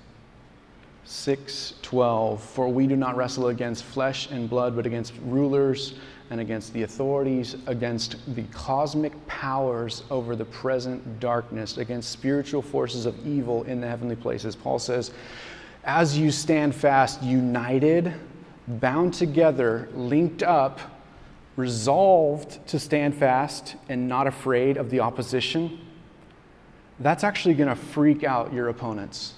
[1.07, 5.95] 6:12 For we do not wrestle against flesh and blood but against rulers
[6.29, 13.05] and against the authorities against the cosmic powers over the present darkness against spiritual forces
[13.05, 14.55] of evil in the heavenly places.
[14.55, 15.11] Paul says,
[15.85, 18.13] as you stand fast united,
[18.67, 20.81] bound together, linked up,
[21.55, 25.79] resolved to stand fast and not afraid of the opposition,
[26.99, 29.35] that's actually going to freak out your opponents.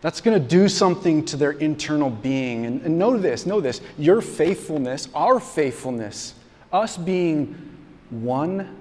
[0.00, 2.66] That's going to do something to their internal being.
[2.66, 3.80] And, and, know this, know this.
[3.98, 6.34] Your faithfulness, our faithfulness,
[6.72, 7.76] us being
[8.10, 8.76] one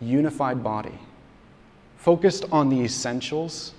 [0.00, 0.98] unified body,
[1.96, 3.72] focused on the essentials,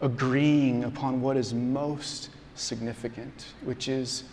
[0.00, 4.24] agreeing upon what is most significant, which is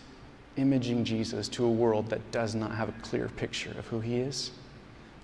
[0.56, 4.16] imaging Jesus to a world that does not have a clear picture of who he
[4.16, 4.50] is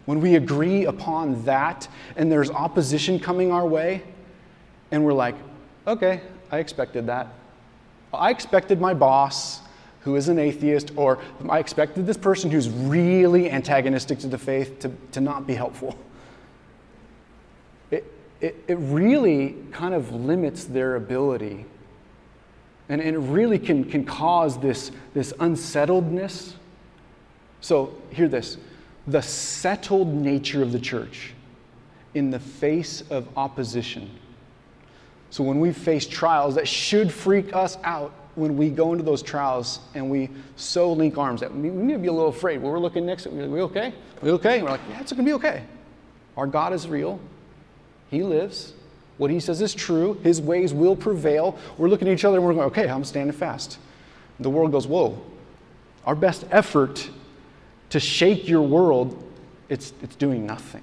[0.06, 4.02] when we agree upon that and there's opposition coming our way,
[4.90, 5.34] and we're like,
[5.86, 6.20] okay,
[6.50, 7.28] I expected that.
[8.12, 9.60] I expected my boss,
[10.00, 11.18] who is an atheist, or
[11.48, 15.98] I expected this person who's really antagonistic to the faith to, to not be helpful.
[17.90, 18.04] It,
[18.40, 21.66] it, it really kind of limits their ability.
[22.88, 26.54] And, and it really can, can cause this, this unsettledness.
[27.60, 28.58] So, hear this
[29.08, 31.32] the settled nature of the church
[32.14, 34.10] in the face of opposition.
[35.30, 39.22] So when we face trials that should freak us out when we go into those
[39.22, 42.62] trials and we so link arms that we need to be a little afraid.
[42.62, 43.88] When we're looking next, are we okay?
[43.88, 44.56] Are we okay?
[44.56, 45.64] And we're like, yeah, it's going to be okay.
[46.36, 47.18] Our God is real.
[48.10, 48.74] He lives.
[49.16, 50.20] What he says is true.
[50.22, 51.58] His ways will prevail.
[51.78, 53.78] We're looking at each other and we're going, okay, I'm standing fast.
[54.38, 55.18] The world goes, whoa.
[56.04, 57.08] Our best effort
[57.88, 59.22] to shake your world,
[59.70, 60.82] it's, it's doing nothing.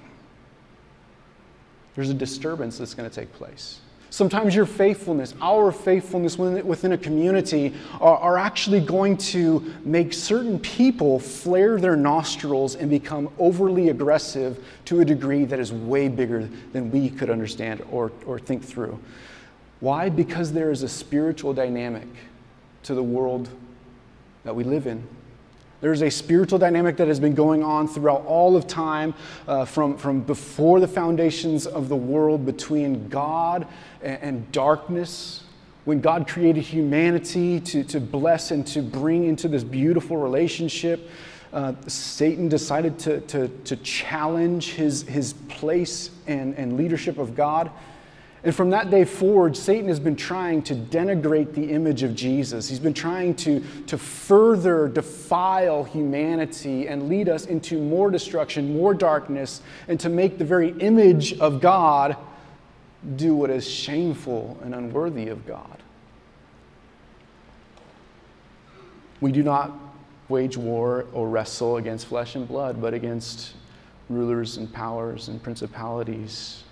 [1.94, 3.80] There's a disturbance that's going to take place.
[4.14, 10.60] Sometimes your faithfulness, our faithfulness within a community, are, are, actually going to make certain
[10.60, 16.48] people flare their nostrils and become overly aggressive to a degree that is way bigger
[16.72, 19.00] than we could understand or, or think through.
[19.80, 20.10] Why?
[20.10, 22.06] Because there is a spiritual dynamic
[22.84, 23.48] to the world
[24.44, 25.04] that we live in.
[25.84, 29.12] There's a spiritual dynamic that has been going on throughout all of time,
[29.46, 33.66] uh, from, from before the foundations of the world, between God
[34.00, 35.44] and, and darkness,
[35.84, 41.10] when God created humanity to, to bless and to bring into this beautiful relationship,
[41.52, 47.70] uh, Satan decided to, to, to challenge his, his place and, and leadership of God.
[48.44, 52.68] And from that day forward, Satan has been trying to denigrate the image of Jesus.
[52.68, 58.92] He's been trying to, to further defile humanity and lead us into more destruction, more
[58.92, 62.18] darkness, and to make the very image of God
[63.16, 65.82] do what is shameful and unworthy of God.
[69.22, 69.72] We do not
[70.28, 73.54] wage war or wrestle against flesh and blood, but against
[74.10, 76.63] rulers and powers and principalities.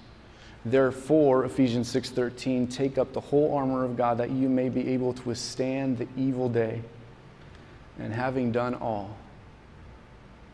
[0.65, 5.13] Therefore, Ephesians 6:13, take up the whole armor of God that you may be able
[5.13, 6.83] to withstand the evil day,
[7.99, 9.17] and having done all,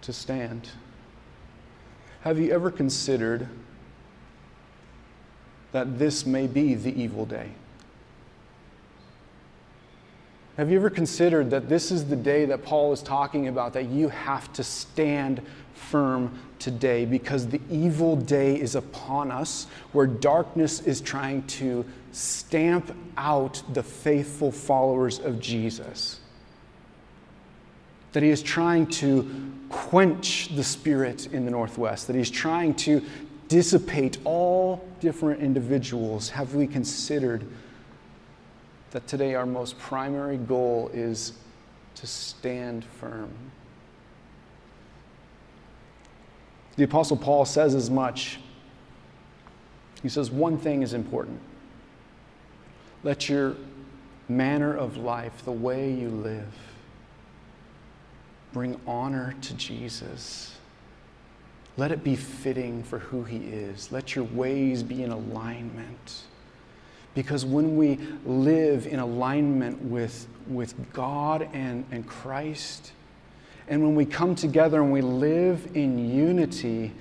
[0.03, 0.71] to stand.
[2.23, 3.49] Have you ever considered
[5.73, 7.51] that this may be the evil day?
[10.59, 13.85] Have you ever considered that this is the day that Paul is talking about, that
[13.85, 15.40] you have to stand
[15.75, 22.92] firm today because the evil day is upon us, where darkness is trying to stamp
[23.16, 26.18] out the faithful followers of Jesus?
[28.11, 33.01] That he is trying to quench the spirit in the Northwest, that he's trying to
[33.47, 36.31] dissipate all different individuals.
[36.31, 37.47] Have we considered?
[38.90, 41.35] That today our most primary goal is
[41.96, 43.33] to stand firm.
[46.77, 48.38] The Apostle Paul says as much.
[50.03, 51.40] He says, one thing is important.
[53.03, 53.57] Let your
[54.29, 56.55] manner of life, the way you live,
[58.53, 60.57] bring honor to Jesus.
[61.77, 63.90] Let it be fitting for who he is.
[63.90, 66.22] Let your ways be in alignment.
[67.14, 72.92] Because when we live in alignment with, with God and, and Christ,
[73.68, 76.92] and when we come together and we live in unity,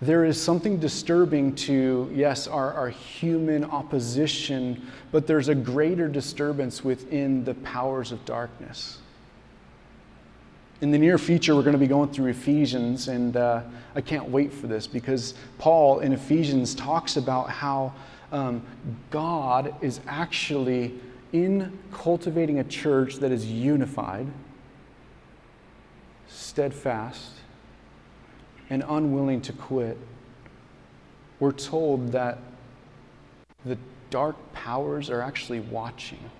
[0.00, 6.84] there is something disturbing to, yes, our, our human opposition, but there's a greater disturbance
[6.84, 8.98] within the powers of darkness.
[10.82, 13.62] In the near future, we're going to be going through Ephesians, and uh,
[13.94, 17.94] I can't wait for this because Paul in Ephesians talks about how
[18.30, 18.62] um,
[19.10, 20.94] God is actually
[21.32, 24.26] in cultivating a church that is unified,
[26.28, 27.32] steadfast,
[28.68, 29.96] and unwilling to quit.
[31.40, 32.38] We're told that
[33.64, 33.78] the
[34.10, 36.30] dark powers are actually watching,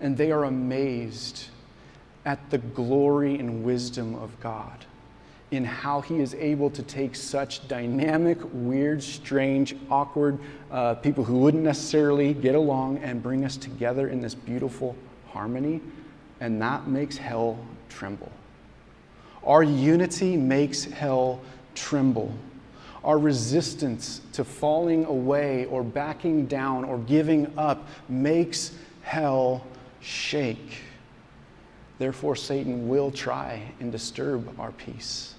[0.00, 1.46] and they are amazed
[2.24, 4.84] at the glory and wisdom of God
[5.50, 10.38] in how he is able to take such dynamic, weird, strange, awkward
[10.70, 14.94] uh, people who wouldn't necessarily get along and bring us together in this beautiful
[15.28, 15.80] harmony.
[16.40, 18.30] And that makes hell tremble.
[19.42, 21.40] Our unity makes hell
[21.74, 22.32] tremble.
[23.02, 29.64] Our resistance to falling away or backing down or giving up makes hell
[30.00, 30.82] shake.
[32.00, 35.34] Therefore, Satan will try and disturb our peace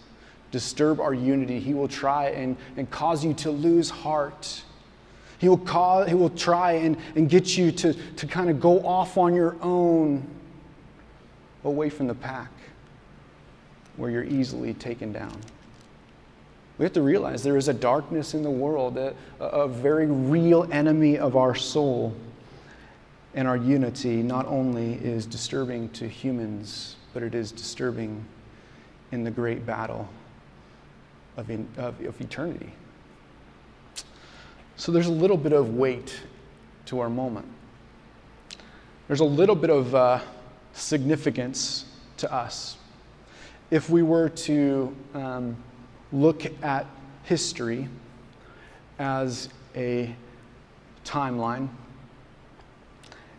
[0.52, 1.60] disturb our unity.
[1.60, 4.64] He will try and, and cause you to lose heart.
[5.40, 8.86] He will, cause, he will try and, and get you to, to kind of go
[8.86, 10.28] off on your own,
[11.64, 12.52] away from the pack,
[13.98, 15.36] where you're easily taken down.
[16.78, 20.68] We have to realize there is a darkness in the world, a, a very real
[20.72, 22.16] enemy of our soul.
[23.34, 28.26] And our unity not only is disturbing to humans, but it is disturbing
[29.12, 30.08] in the great battle
[31.38, 32.74] of, in, of, of eternity.
[34.76, 36.20] So there's a little bit of weight
[36.88, 37.48] to our moment.
[39.08, 40.20] There's a little bit of uh,
[40.74, 41.86] significance
[42.18, 42.78] to us.
[43.70, 45.56] If we were to um,
[46.12, 46.86] look at
[47.24, 47.88] history
[49.00, 50.16] as a
[51.06, 51.70] timeline,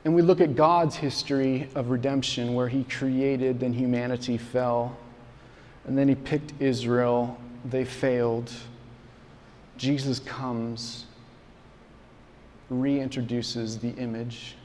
[0.04, 4.96] and we look at God's history of redemption, where He created, then humanity fell,
[5.86, 7.38] and then He picked Israel.
[7.64, 8.50] They failed,
[9.76, 11.06] Jesus comes,
[12.70, 14.56] reintroduces the image,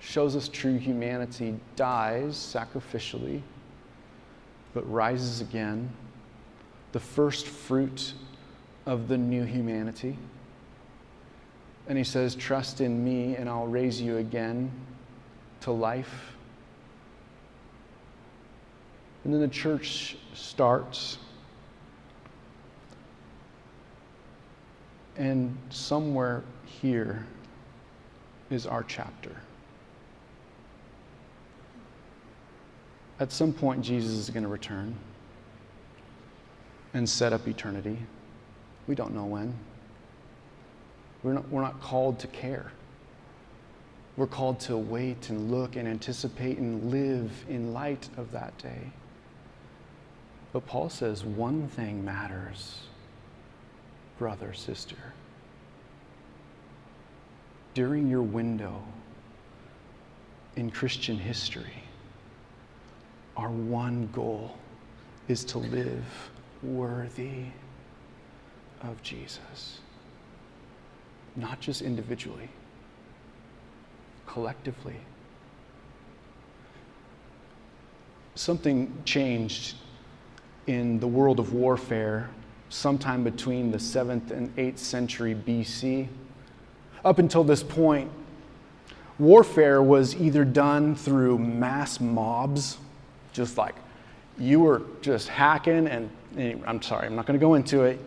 [0.00, 3.42] shows us true humanity, dies sacrificially,
[4.72, 5.88] but rises again,
[6.90, 8.14] the first fruit
[8.86, 10.16] of the new humanity.
[11.88, 14.70] And he says, Trust in me, and I'll raise you again
[15.60, 16.32] to life.
[19.24, 21.18] And then the church starts.
[25.16, 27.26] And somewhere here
[28.50, 29.30] is our chapter.
[33.20, 34.94] At some point, Jesus is going to return
[36.94, 37.98] and set up eternity.
[38.86, 39.54] We don't know when.
[41.24, 42.70] We're not, we're not called to care.
[44.16, 48.92] We're called to wait and look and anticipate and live in light of that day.
[50.52, 52.82] But Paul says one thing matters,
[54.18, 54.96] brother, sister.
[57.72, 58.84] During your window
[60.54, 61.82] in Christian history,
[63.36, 64.56] our one goal
[65.26, 66.04] is to live
[66.62, 67.46] worthy
[68.82, 69.80] of Jesus.
[71.36, 72.48] Not just individually,
[74.26, 74.96] collectively.
[78.36, 79.76] Something changed
[80.66, 82.30] in the world of warfare
[82.68, 86.08] sometime between the 7th and 8th century BC.
[87.04, 88.10] Up until this point,
[89.18, 92.78] warfare was either done through mass mobs,
[93.32, 93.74] just like
[94.38, 96.10] you were just hacking and
[96.66, 98.00] I'm sorry, I'm not going to go into it.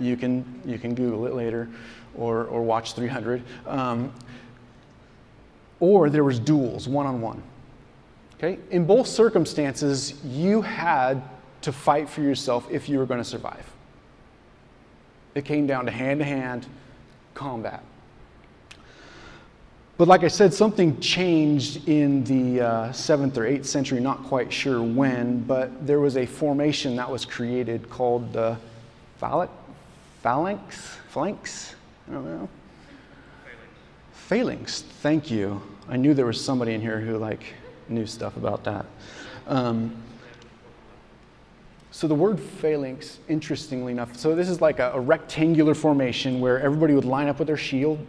[0.00, 1.68] You can, you can Google it later
[2.16, 3.42] or, or watch 300.
[3.66, 4.12] Um,
[5.80, 7.42] or there was duels, one on one.
[8.36, 8.58] Okay?
[8.70, 11.22] In both circumstances, you had
[11.62, 13.70] to fight for yourself if you were going to survive.
[15.34, 16.66] It came down to hand to hand
[17.34, 17.82] combat.
[19.96, 24.52] But like I said, something changed in the uh, 7th or 8th century, not quite
[24.52, 28.56] sure when, but there was a formation that was created called the
[29.18, 29.52] phalanx,
[30.20, 31.74] phalanx, phalanx,
[32.08, 32.48] I don't know.
[34.12, 35.60] Phalanx, thank you.
[35.88, 37.42] I knew there was somebody in here who like
[37.88, 38.86] knew stuff about that.
[39.46, 39.94] Um,
[41.90, 46.60] so the word phalanx, interestingly enough, so this is like a, a, rectangular formation where
[46.60, 48.04] everybody would line up with their shield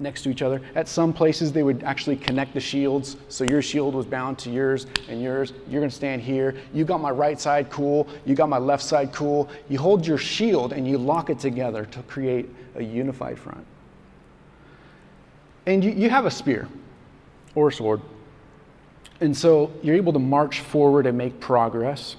[0.00, 0.60] next to each other.
[0.74, 3.16] At some places, they would actually connect the shields.
[3.28, 5.52] So your shield was bound to yours and yours.
[5.68, 6.54] You're going to stand here.
[6.72, 8.08] You got my right side, cool.
[8.24, 9.48] You got my left side, cool.
[9.68, 13.64] You hold your shield and you lock it together to create a unified front.
[15.66, 16.68] And you, you have a spear
[17.54, 18.00] or a sword.
[19.20, 22.16] And so you're able to march forward and make progress.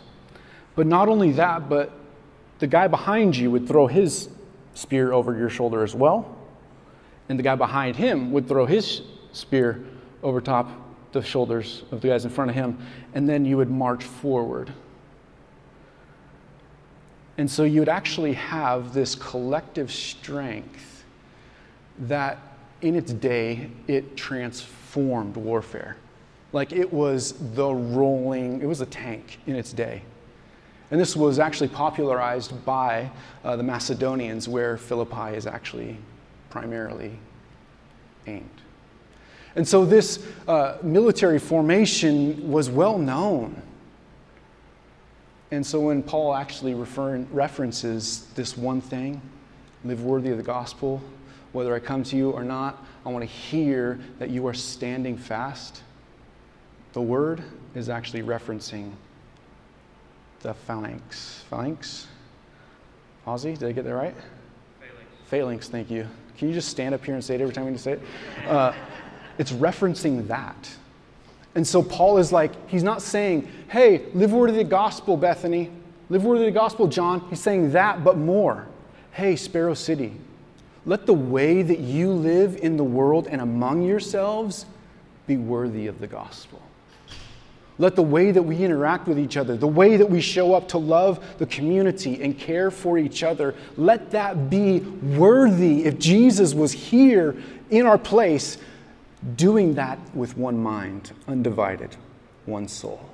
[0.75, 1.93] But not only that, but
[2.59, 4.29] the guy behind you would throw his
[4.73, 6.38] spear over your shoulder as well.
[7.29, 9.01] And the guy behind him would throw his
[9.31, 9.85] spear
[10.23, 10.69] over top
[11.11, 12.77] the shoulders of the guys in front of him.
[13.13, 14.73] And then you would march forward.
[17.37, 21.05] And so you would actually have this collective strength
[21.99, 22.37] that
[22.81, 25.97] in its day it transformed warfare.
[26.51, 30.01] Like it was the rolling, it was a tank in its day.
[30.91, 33.11] And this was actually popularized by
[33.43, 35.97] uh, the Macedonians, where Philippi is actually
[36.49, 37.17] primarily
[38.27, 38.49] aimed.
[39.55, 43.61] And so this uh, military formation was well known.
[45.51, 49.21] And so when Paul actually refer- references this one thing,
[49.83, 51.01] live worthy of the gospel,
[51.51, 55.17] whether I come to you or not, I want to hear that you are standing
[55.17, 55.81] fast.
[56.93, 57.41] The word
[57.73, 58.91] is actually referencing
[60.41, 61.43] the phalanx.
[61.49, 62.07] Phalanx?
[63.25, 64.15] Ozzy, did I get that right?
[64.79, 65.07] Phalanx.
[65.25, 66.07] Phalanx, thank you.
[66.39, 68.01] Can you just stand up here and say it every time we say it?
[68.47, 68.73] Uh,
[69.37, 70.69] it's referencing that.
[71.53, 75.69] And so Paul is like, he's not saying, hey, live worthy of the gospel, Bethany.
[76.09, 77.27] Live worthy of the gospel, John.
[77.29, 78.67] He's saying that, but more.
[79.11, 80.13] Hey, Sparrow City,
[80.85, 84.65] let the way that you live in the world and among yourselves
[85.27, 86.61] be worthy of the gospel.
[87.79, 90.67] Let the way that we interact with each other, the way that we show up
[90.69, 96.53] to love the community and care for each other, let that be worthy if Jesus
[96.53, 97.35] was here
[97.69, 98.57] in our place,
[99.37, 101.95] doing that with one mind, undivided,
[102.45, 103.08] one soul.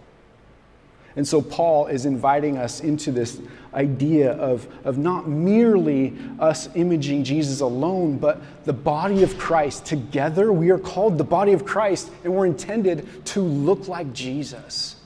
[1.16, 3.40] And so Paul is inviting us into this
[3.74, 9.86] idea of, of not merely us imaging Jesus alone, but the body of Christ.
[9.86, 14.98] Together, we are called the body of Christ, and we're intended to look like Jesus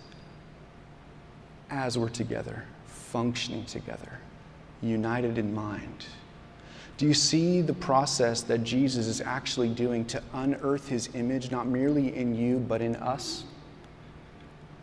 [1.69, 4.19] as we're together, functioning together,
[4.81, 6.05] united in mind.
[6.97, 11.67] Do you see the process that Jesus is actually doing to unearth his image, not
[11.67, 13.45] merely in you, but in us?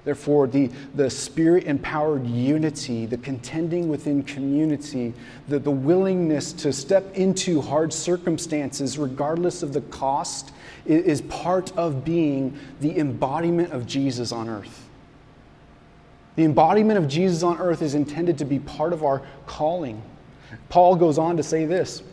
[0.06, 5.12] Therefore, the, the spirit empowered unity, the contending within community,
[5.48, 10.52] the, the willingness to step into hard circumstances regardless of the cost
[10.84, 14.88] is, is part of being the embodiment of Jesus on earth.
[16.36, 20.00] The embodiment of Jesus on earth is intended to be part of our calling.
[20.68, 22.04] Paul goes on to say this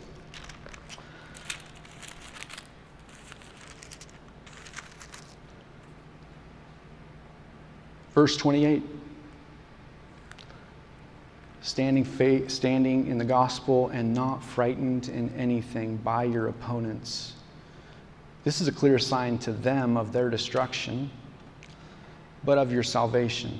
[8.14, 8.82] Verse 28
[11.62, 17.32] standing, fa- standing in the gospel and not frightened in anything by your opponents.
[18.44, 21.10] This is a clear sign to them of their destruction,
[22.44, 23.58] but of your salvation,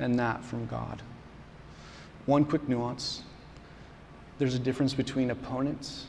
[0.00, 1.00] and that from God.
[2.26, 3.22] One quick nuance
[4.38, 6.08] there's a difference between opponents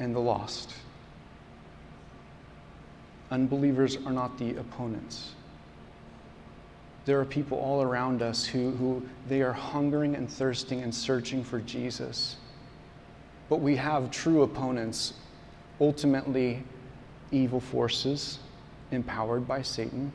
[0.00, 0.74] and the lost.
[3.30, 5.34] Unbelievers are not the opponents
[7.10, 11.42] there are people all around us who, who they are hungering and thirsting and searching
[11.42, 12.36] for Jesus.
[13.48, 15.14] But we have true opponents,
[15.80, 16.62] ultimately
[17.32, 18.38] evil forces
[18.92, 20.12] empowered by Satan.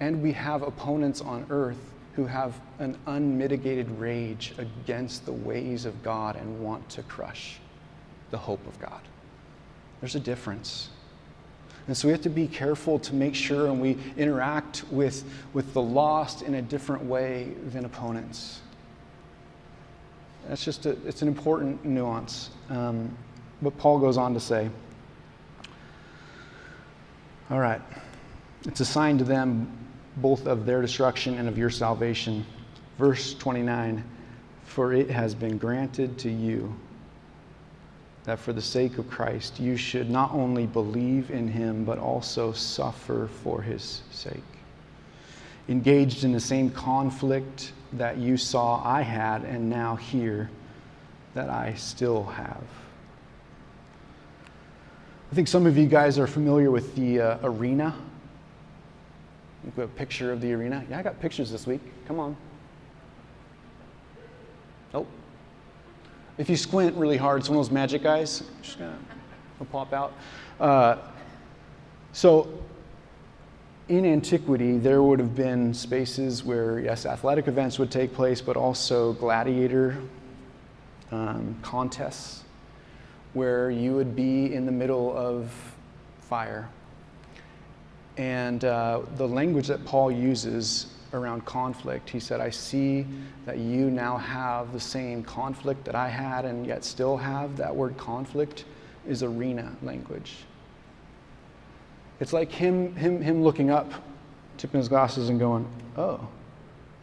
[0.00, 6.02] And we have opponents on earth who have an unmitigated rage against the ways of
[6.02, 7.58] God and want to crush
[8.30, 9.02] the hope of God.
[10.00, 10.88] There's a difference.
[11.86, 15.72] And so we have to be careful to make sure and we interact with, with
[15.72, 18.60] the lost in a different way than opponents.
[20.48, 22.50] That's just a, it's an important nuance.
[22.70, 23.16] Um,
[23.62, 24.68] but Paul goes on to say,
[27.50, 27.80] all right,
[28.64, 29.70] it's a sign to them
[30.16, 32.44] both of their destruction and of your salvation.
[32.98, 34.02] Verse 29
[34.64, 36.74] For it has been granted to you
[38.26, 42.52] that for the sake of Christ, you should not only believe in him, but also
[42.52, 44.42] suffer for his sake.
[45.68, 50.50] Engaged in the same conflict that you saw I had and now hear
[51.34, 52.64] that I still have.
[55.30, 57.94] I think some of you guys are familiar with the uh, arena.
[59.64, 60.84] We have a picture of the arena.
[60.88, 61.80] Yeah, I got pictures this week.
[62.06, 62.36] Come on.
[66.38, 68.98] If you squint really hard, it's one of those magic eyes just gonna
[69.72, 70.12] pop out.
[70.60, 70.96] Uh,
[72.12, 72.48] so,
[73.88, 78.56] in antiquity, there would have been spaces where, yes, athletic events would take place, but
[78.56, 79.96] also gladiator
[81.10, 82.44] um, contests
[83.32, 85.52] where you would be in the middle of
[86.20, 86.68] fire.
[88.16, 92.10] And uh, the language that Paul uses around conflict.
[92.10, 93.06] He said, I see
[93.44, 97.56] that you now have the same conflict that I had and yet still have.
[97.56, 98.64] That word conflict
[99.06, 100.34] is arena language.
[102.20, 103.92] It's like him, him, him looking up,
[104.56, 106.26] tipping his glasses, and going, Oh,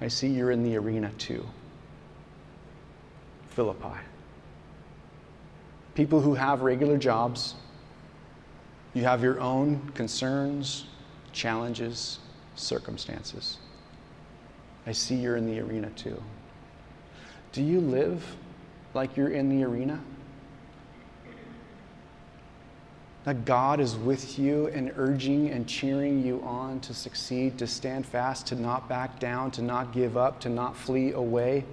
[0.01, 1.45] I see you're in the arena too.
[3.49, 3.99] Philippi.
[5.93, 7.53] People who have regular jobs,
[8.95, 10.85] you have your own concerns,
[11.31, 12.19] challenges,
[12.55, 13.57] circumstances.
[14.85, 16.21] I see you're in the arena too.
[17.51, 18.35] Do you live
[18.93, 19.99] like you're in the arena?
[23.23, 28.05] That God is with you and urging and cheering you on to succeed, to stand
[28.05, 31.63] fast, to not back down, to not give up, to not flee away.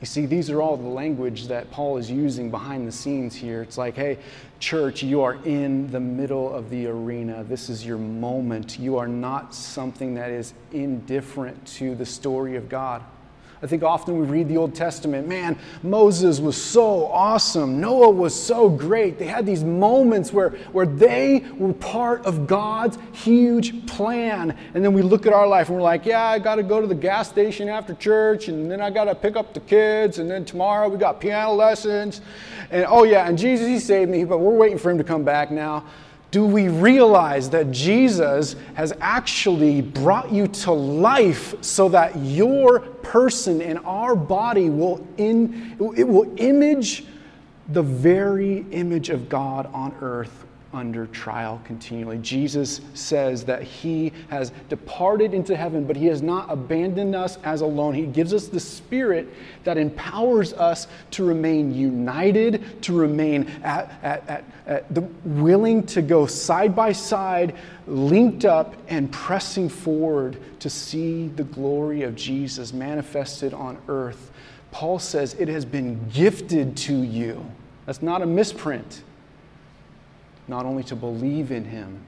[0.00, 3.62] You see, these are all the language that Paul is using behind the scenes here.
[3.62, 4.18] It's like, hey,
[4.64, 7.44] church, you are in the middle of the arena.
[7.44, 8.78] This is your moment.
[8.78, 13.02] You are not something that is indifferent to the story of God.
[13.62, 17.80] I think often we read the Old Testament, man, Moses was so awesome.
[17.80, 19.18] Noah was so great.
[19.18, 24.56] They had these moments where, where they were part of God's huge plan.
[24.74, 26.80] And then we look at our life and we're like, yeah, I got to go
[26.80, 30.18] to the gas station after church, and then I got to pick up the kids,
[30.18, 32.22] and then tomorrow we got piano lessons.
[32.74, 35.22] And oh, yeah, and Jesus, He saved me, but we're waiting for Him to come
[35.22, 35.84] back now.
[36.32, 43.62] Do we realize that Jesus has actually brought you to life so that your person
[43.62, 47.04] and our body will in, it will image
[47.68, 50.44] the very image of God on earth
[50.74, 52.18] under trial continually.
[52.18, 57.60] Jesus says that he has departed into heaven, but he has not abandoned us as
[57.60, 57.94] alone.
[57.94, 64.28] He gives us the spirit that empowers us to remain united, to remain at, at,
[64.28, 67.56] at, at the, willing to go side by side,
[67.86, 74.32] linked up, and pressing forward to see the glory of Jesus manifested on earth.
[74.72, 77.44] Paul says it has been gifted to you.
[77.86, 79.02] That's not a misprint
[80.48, 82.00] not only to believe in him,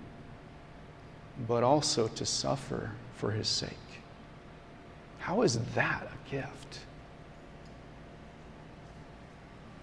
[1.47, 3.70] but also to suffer for his sake.
[5.18, 6.80] How is that a gift?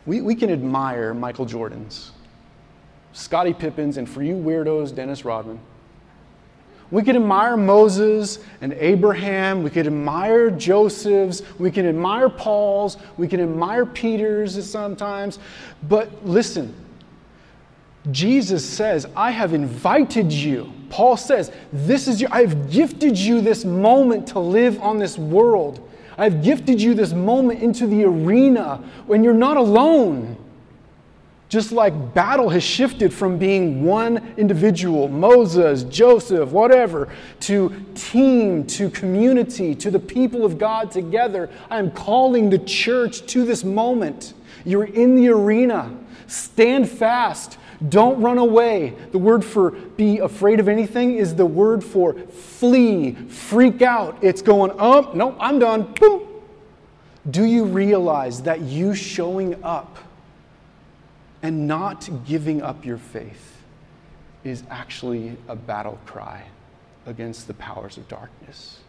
[0.05, 2.11] We, we can admire Michael Jordan's,
[3.13, 5.59] Scottie Pippen's, and for you weirdos, Dennis Rodman.
[6.91, 9.63] We can admire Moses and Abraham.
[9.63, 11.41] We can admire Joseph's.
[11.57, 12.97] We can admire Paul's.
[13.17, 15.39] We can admire Peter's sometimes.
[15.89, 16.75] But listen,
[18.11, 20.71] Jesus says, I have invited you.
[20.89, 25.17] Paul says, This is your, I have gifted you this moment to live on this
[25.17, 25.89] world.
[26.17, 30.37] I've gifted you this moment into the arena when you're not alone.
[31.49, 37.09] Just like battle has shifted from being one individual, Moses, Joseph, whatever,
[37.41, 43.27] to team, to community, to the people of God together, I am calling the church
[43.27, 44.33] to this moment.
[44.65, 45.95] You're in the arena.
[46.25, 47.59] Stand fast.
[47.89, 48.95] Don't run away.
[49.11, 54.17] The word for be afraid of anything is the word for flee, freak out.
[54.21, 55.93] It's going, oh, nope, I'm done.
[55.93, 56.27] Boom.
[57.29, 59.97] Do you realize that you showing up
[61.43, 63.61] and not giving up your faith
[64.43, 66.43] is actually a battle cry
[67.05, 68.79] against the powers of darkness.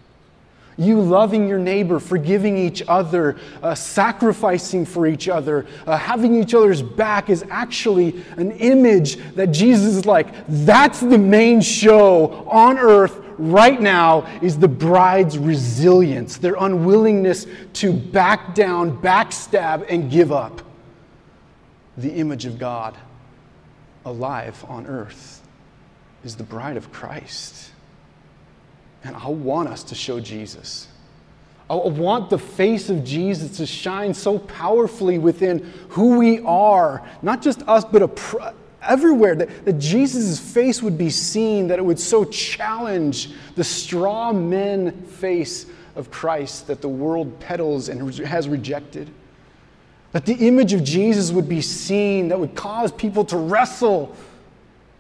[0.77, 6.55] You loving your neighbor, forgiving each other, uh, sacrificing for each other, uh, having each
[6.55, 12.79] other's back is actually an image that Jesus is like, that's the main show on
[12.79, 20.33] earth right now is the bride's resilience, their unwillingness to back down, backstab, and give
[20.33, 20.63] up
[21.97, 22.97] the image of God
[24.05, 25.43] alive on earth
[26.25, 27.71] is the bride of Christ.
[29.05, 30.89] And I want us to show Jesus.
[31.69, 37.41] I want the face of Jesus to shine so powerfully within who we are, not
[37.41, 41.99] just us, but a, everywhere, that, that Jesus' face would be seen, that it would
[41.99, 49.11] so challenge the straw men face of Christ that the world peddles and has rejected.
[50.13, 54.15] That the image of Jesus would be seen, that would cause people to wrestle.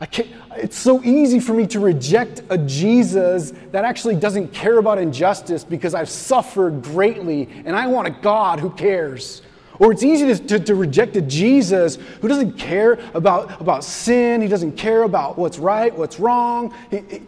[0.00, 5.64] It's so easy for me to reject a Jesus that actually doesn't care about injustice
[5.64, 9.42] because I've suffered greatly and I want a God who cares.
[9.78, 14.40] Or it's easy to, to, to, reject a Jesus who doesn't care about, about sin,
[14.40, 16.72] he doesn't care about what's right, what's wrong.
[16.90, 17.22] He, he,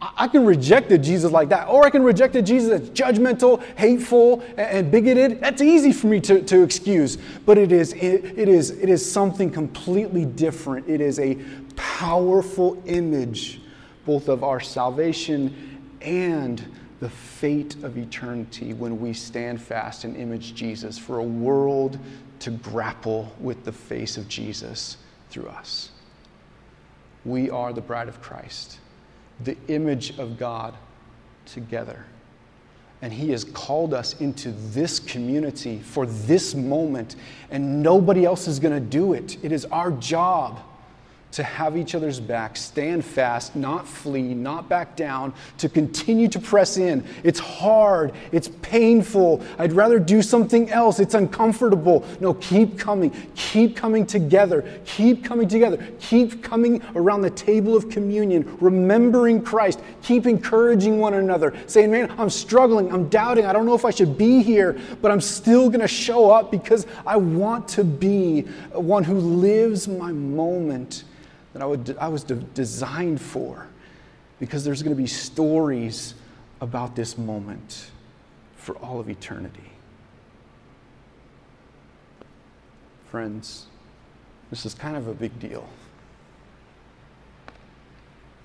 [0.00, 1.68] I can reject a Jesus like that.
[1.68, 5.40] Or I can reject a Jesus that's judgmental, hateful, and bigoted.
[5.40, 7.16] That's easy for me to, to excuse.
[7.46, 10.88] But it is, it, it, is, it is something completely different.
[10.88, 11.38] It is a
[11.76, 13.60] powerful image,
[14.04, 16.64] both of our salvation and
[17.00, 21.98] the fate of eternity when we stand fast and image Jesus for a world
[22.40, 24.96] to grapple with the face of Jesus
[25.30, 25.90] through us.
[27.24, 28.78] We are the bride of Christ
[29.40, 30.74] the image of God
[31.44, 32.04] together.
[33.02, 37.16] And He has called us into this community for this moment,
[37.50, 39.36] and nobody else is going to do it.
[39.44, 40.60] It is our job
[41.36, 46.38] to have each other's back, stand fast, not flee, not back down, to continue to
[46.38, 47.04] press in.
[47.24, 49.44] It's hard, it's painful.
[49.58, 50.98] I'd rather do something else.
[50.98, 52.06] It's uncomfortable.
[52.20, 57.90] No, keep coming, keep coming together, keep coming together, keep coming around the table of
[57.90, 63.66] communion, remembering Christ, keep encouraging one another, saying, Man, I'm struggling, I'm doubting, I don't
[63.66, 67.18] know if I should be here, but I'm still going to show up because I
[67.18, 68.40] want to be
[68.72, 71.04] one who lives my moment
[71.56, 73.66] that I, would, I was de- designed for
[74.38, 76.12] because there's going to be stories
[76.60, 77.86] about this moment
[78.58, 79.70] for all of eternity.
[83.10, 83.68] Friends,
[84.50, 85.66] this is kind of a big deal.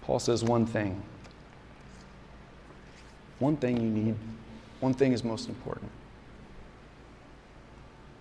[0.03, 1.01] Paul says one thing.
[3.39, 4.15] One thing you need,
[4.79, 5.91] one thing is most important.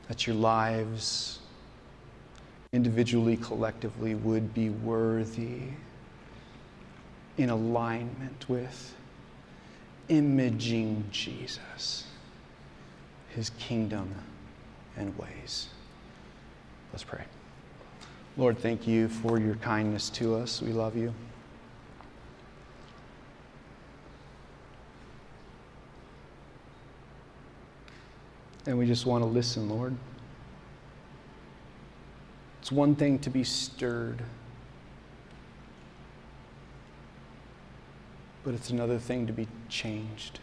[0.08, 1.38] That your lives
[2.72, 5.62] individually, collectively, would be worthy
[7.36, 8.94] in alignment with
[10.08, 12.04] imaging Jesus,
[13.30, 14.14] his kingdom
[14.96, 15.68] and ways.
[16.92, 17.24] Let's pray.
[18.36, 20.62] Lord, thank you for your kindness to us.
[20.62, 21.12] We love you.
[28.66, 29.96] And we just want to listen, Lord.
[32.60, 34.22] It's one thing to be stirred,
[38.44, 40.40] but it's another thing to be changed.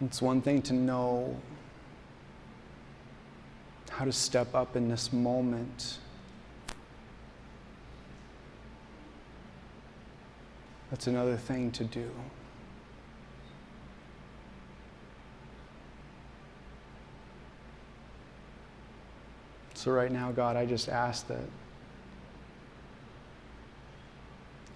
[0.00, 1.36] It's one thing to know
[3.90, 5.98] how to step up in this moment
[10.94, 12.08] That's another thing to do.
[19.74, 21.42] So, right now, God, I just ask that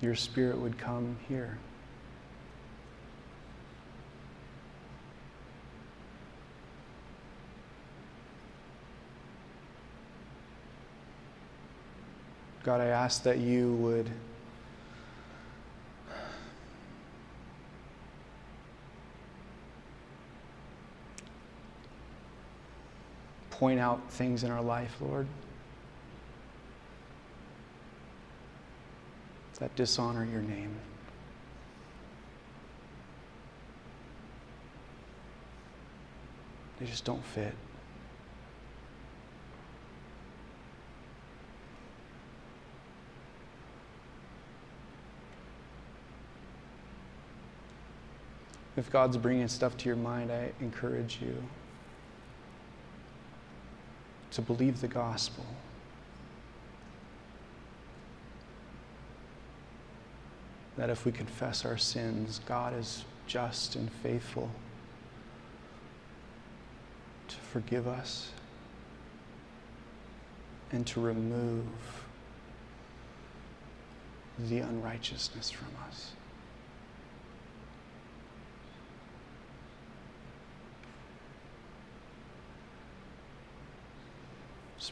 [0.00, 1.56] your spirit would come here.
[12.64, 14.10] God, I ask that you would
[23.58, 25.26] point out things in our life, Lord,
[29.58, 30.76] that dishonor your name.
[36.78, 37.52] They just don't fit.
[48.76, 51.42] If God's bringing stuff to your mind, I encourage you
[54.38, 55.44] to believe the gospel.
[60.76, 64.48] That if we confess our sins, God is just and faithful
[67.26, 68.30] to forgive us
[70.70, 71.66] and to remove
[74.38, 76.12] the unrighteousness from us.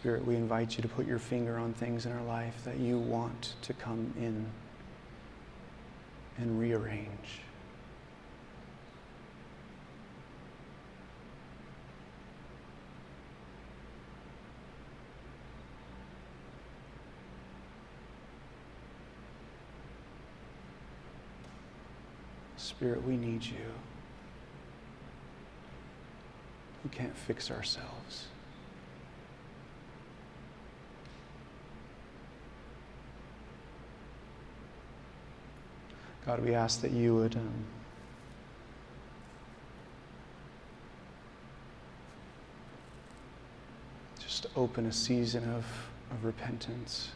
[0.06, 2.96] Spirit, we invite you to put your finger on things in our life that you
[2.96, 4.46] want to come in
[6.38, 7.40] and rearrange.
[22.56, 23.56] Spirit, we need you.
[26.84, 28.28] We can't fix ourselves.
[36.26, 37.64] God, we ask that you would um,
[44.18, 45.64] just open a season of,
[46.10, 47.10] of repentance,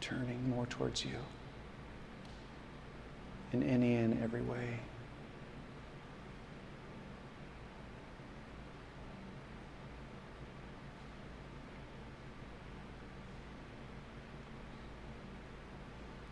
[0.00, 1.14] turning more towards you
[3.52, 4.80] in any and every way.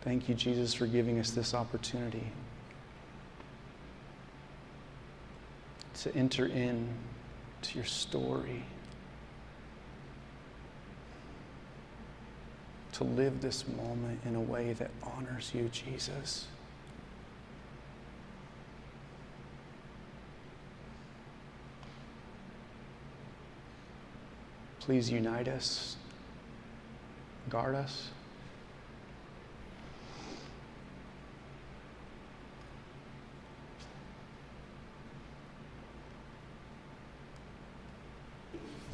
[0.05, 2.31] Thank you, Jesus, for giving us this opportunity
[5.95, 6.89] to enter in
[7.63, 8.61] to your story,
[12.91, 16.45] to live this moment in a way that honors you, Jesus.
[24.81, 25.95] Please unite us,
[27.49, 28.09] guard us.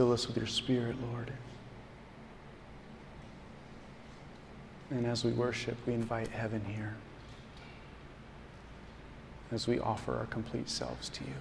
[0.01, 1.31] Fill us with your spirit, Lord.
[4.89, 6.95] And as we worship, we invite heaven here
[9.51, 11.35] as we offer our complete selves to you.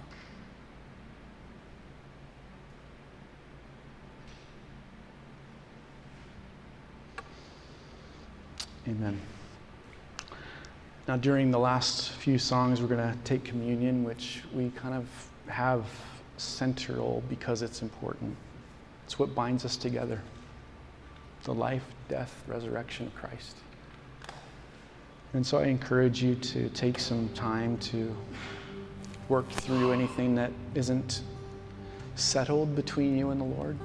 [8.87, 9.19] Amen.
[11.07, 15.07] Now, during the last few songs, we're going to take communion, which we kind of
[15.47, 15.83] have
[16.37, 18.37] central because it's important.
[19.11, 20.21] It's what binds us together
[21.43, 23.57] the life, death, resurrection of Christ.
[25.33, 28.15] And so I encourage you to take some time to
[29.27, 31.23] work through anything that isn't
[32.15, 33.77] settled between you and the Lord.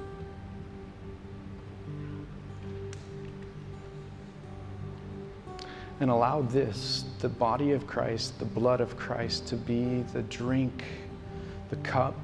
[5.99, 10.85] And allow this, the body of Christ, the blood of Christ, to be the drink,
[11.71, 12.15] the cup,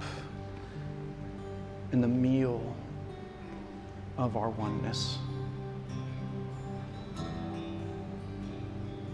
[1.90, 2.76] and the meal
[4.18, 5.18] of our oneness.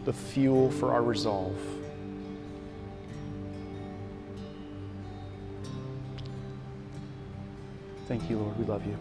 [0.05, 1.57] The fuel for our resolve.
[8.07, 8.59] Thank you, Lord.
[8.59, 8.97] We love you.